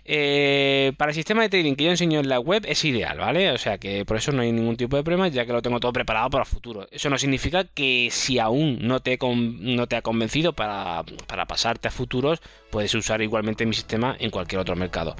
Eh, 0.05 0.91
para 0.97 1.11
el 1.11 1.15
sistema 1.15 1.43
de 1.43 1.49
trading 1.49 1.75
que 1.75 1.85
yo 1.85 1.91
enseño 1.91 2.19
en 2.19 2.27
la 2.27 2.39
web 2.39 2.65
es 2.67 2.83
ideal, 2.83 3.19
¿vale? 3.19 3.51
O 3.51 3.57
sea 3.59 3.77
que 3.77 4.03
por 4.03 4.17
eso 4.17 4.31
no 4.31 4.41
hay 4.41 4.51
ningún 4.51 4.75
tipo 4.75 4.97
de 4.97 5.03
problema, 5.03 5.27
ya 5.27 5.45
que 5.45 5.53
lo 5.53 5.61
tengo 5.61 5.79
todo 5.79 5.93
preparado 5.93 6.31
para 6.31 6.43
el 6.43 6.49
futuro. 6.49 6.87
Eso 6.91 7.11
no 7.11 7.17
significa 7.19 7.63
que 7.63 8.09
si 8.11 8.39
aún 8.39 8.79
no 8.81 9.01
te, 9.01 9.17
no 9.21 9.87
te 9.87 9.95
ha 9.95 10.01
convencido 10.01 10.53
para, 10.53 11.03
para 11.27 11.45
pasarte 11.45 11.87
a 11.87 11.91
futuros, 11.91 12.41
puedes 12.71 12.93
usar 12.95 13.21
igualmente 13.21 13.67
mi 13.67 13.75
sistema 13.75 14.17
en 14.19 14.31
cualquier 14.31 14.59
otro 14.59 14.75
mercado. 14.75 15.15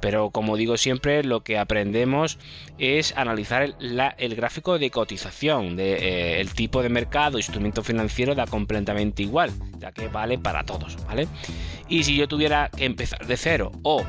Pero 0.00 0.28
como 0.30 0.58
digo 0.58 0.76
siempre, 0.76 1.24
lo 1.24 1.40
que 1.42 1.58
aprendemos 1.58 2.38
es 2.78 3.16
analizar 3.16 3.62
el, 3.62 4.36
gráfico 4.36 4.78
de 4.78 4.90
cotización, 4.90 5.74
de, 5.74 5.94
eh, 5.94 6.40
el 6.40 6.52
tipo 6.52 6.82
de 6.82 6.90
mercado, 6.90 7.38
instrumento 7.38 7.82
financiero 7.82 8.34
da 8.34 8.46
completamente 8.46 9.22
igual, 9.22 9.50
ya 9.78 9.90
que 9.90 10.08
vale 10.18 10.36
para 10.36 10.64
todos, 10.64 10.96
¿vale? 11.06 11.28
Y 11.88 12.02
si 12.02 12.16
yo 12.16 12.26
tuviera 12.26 12.70
que 12.76 12.84
empezar 12.84 13.24
de 13.24 13.36
cero 13.36 13.70
o 13.82 14.04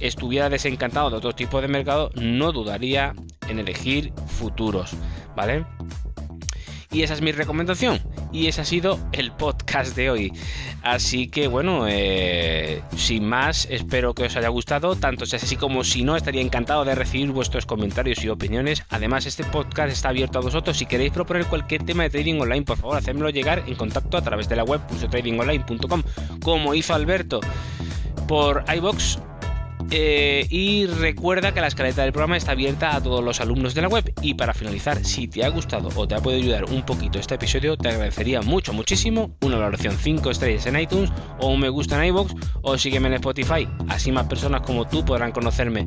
estuviera 0.00 0.48
desencantado 0.48 1.08
de 1.10 1.16
otro 1.16 1.32
tipo 1.32 1.60
de 1.60 1.68
mercado, 1.68 2.10
no 2.16 2.50
dudaría 2.50 3.14
en 3.48 3.60
elegir 3.60 4.12
futuros, 4.26 4.90
¿vale? 5.36 5.64
Y 6.92 7.02
esa 7.02 7.14
es 7.14 7.22
mi 7.22 7.32
recomendación. 7.32 8.00
Y 8.32 8.46
ese 8.48 8.60
ha 8.60 8.64
sido 8.64 8.98
el 9.12 9.32
podcast 9.32 9.96
de 9.96 10.10
hoy. 10.10 10.32
Así 10.82 11.28
que 11.28 11.48
bueno, 11.48 11.86
eh, 11.88 12.82
sin 12.96 13.26
más, 13.26 13.66
espero 13.70 14.14
que 14.14 14.24
os 14.24 14.36
haya 14.36 14.48
gustado. 14.48 14.94
Tanto 14.96 15.24
si 15.24 15.36
es 15.36 15.44
así 15.44 15.56
como 15.56 15.84
si 15.84 16.02
no, 16.02 16.16
estaría 16.16 16.42
encantado 16.42 16.84
de 16.84 16.94
recibir 16.94 17.30
vuestros 17.30 17.66
comentarios 17.66 18.22
y 18.24 18.28
opiniones. 18.28 18.84
Además, 18.90 19.26
este 19.26 19.44
podcast 19.44 19.90
está 19.90 20.10
abierto 20.10 20.38
a 20.38 20.42
vosotros. 20.42 20.76
Si 20.76 20.86
queréis 20.86 21.12
proponer 21.12 21.46
cualquier 21.46 21.84
tema 21.84 22.02
de 22.02 22.10
trading 22.10 22.40
online, 22.40 22.62
por 22.62 22.76
favor, 22.76 22.96
hacedmelo 22.96 23.30
llegar 23.30 23.62
en 23.66 23.74
contacto 23.74 24.16
a 24.16 24.22
través 24.22 24.48
de 24.48 24.56
la 24.56 24.64
web 24.64 24.80
tradingonline.com, 25.10 26.02
como 26.42 26.74
hizo 26.74 26.94
Alberto 26.94 27.40
por 28.26 28.64
iBox 28.74 29.18
eh, 29.90 30.46
y 30.50 30.86
recuerda 30.86 31.52
que 31.52 31.60
la 31.60 31.66
escaleta 31.66 32.02
del 32.02 32.12
programa 32.12 32.36
está 32.36 32.52
abierta 32.52 32.96
a 32.96 33.02
todos 33.02 33.22
los 33.22 33.40
alumnos 33.40 33.74
de 33.74 33.82
la 33.82 33.88
web. 33.88 34.12
Y 34.22 34.34
para 34.34 34.54
finalizar, 34.54 35.04
si 35.04 35.28
te 35.28 35.44
ha 35.44 35.48
gustado 35.48 35.88
o 35.94 36.06
te 36.06 36.14
ha 36.14 36.20
podido 36.20 36.40
ayudar 36.40 36.64
un 36.64 36.84
poquito 36.84 37.18
este 37.18 37.34
episodio, 37.34 37.76
te 37.76 37.88
agradecería 37.88 38.42
mucho, 38.42 38.72
muchísimo 38.72 39.36
una 39.42 39.56
valoración 39.56 39.96
5 39.96 40.30
estrellas 40.30 40.66
en 40.66 40.78
iTunes 40.78 41.10
o 41.38 41.48
un 41.48 41.60
me 41.60 41.68
gusta 41.68 41.98
en 41.98 42.08
iBox 42.08 42.34
o 42.62 42.78
sígueme 42.78 43.08
en 43.08 43.14
Spotify. 43.14 43.68
Así 43.88 44.12
más 44.12 44.26
personas 44.26 44.62
como 44.62 44.86
tú 44.86 45.04
podrán 45.04 45.32
conocerme. 45.32 45.86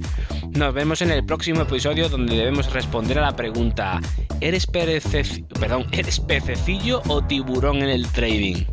Nos 0.51 0.73
vemos 0.73 1.01
en 1.01 1.11
el 1.11 1.25
próximo 1.25 1.61
episodio 1.61 2.09
donde 2.09 2.35
debemos 2.35 2.71
responder 2.71 3.19
a 3.19 3.21
la 3.21 3.35
pregunta: 3.35 3.99
¿eres, 4.41 4.67
perdón, 4.67 5.85
¿eres 5.91 6.19
pececillo 6.19 7.01
o 7.07 7.21
tiburón 7.21 7.77
en 7.77 7.89
el 7.89 8.07
trading? 8.07 8.63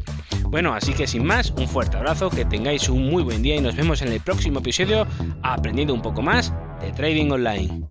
Bueno, 0.53 0.75
así 0.75 0.93
que 0.93 1.07
sin 1.07 1.25
más, 1.25 1.51
un 1.53 1.67
fuerte 1.67 1.97
abrazo, 1.97 2.29
que 2.29 2.45
tengáis 2.45 2.87
un 2.91 3.11
muy 3.11 3.23
buen 3.23 3.43
día 3.43 3.57
y 3.57 3.63
nos 3.63 3.75
vemos 3.75 4.03
en 4.03 4.09
el 4.09 4.21
próximo 4.21 4.59
episodio 4.59 5.07
aprendiendo 5.43 5.95
un 5.95 6.03
poco 6.03 6.21
más 6.21 6.53
de 6.83 6.93
trading 6.93 7.31
online. 7.31 7.89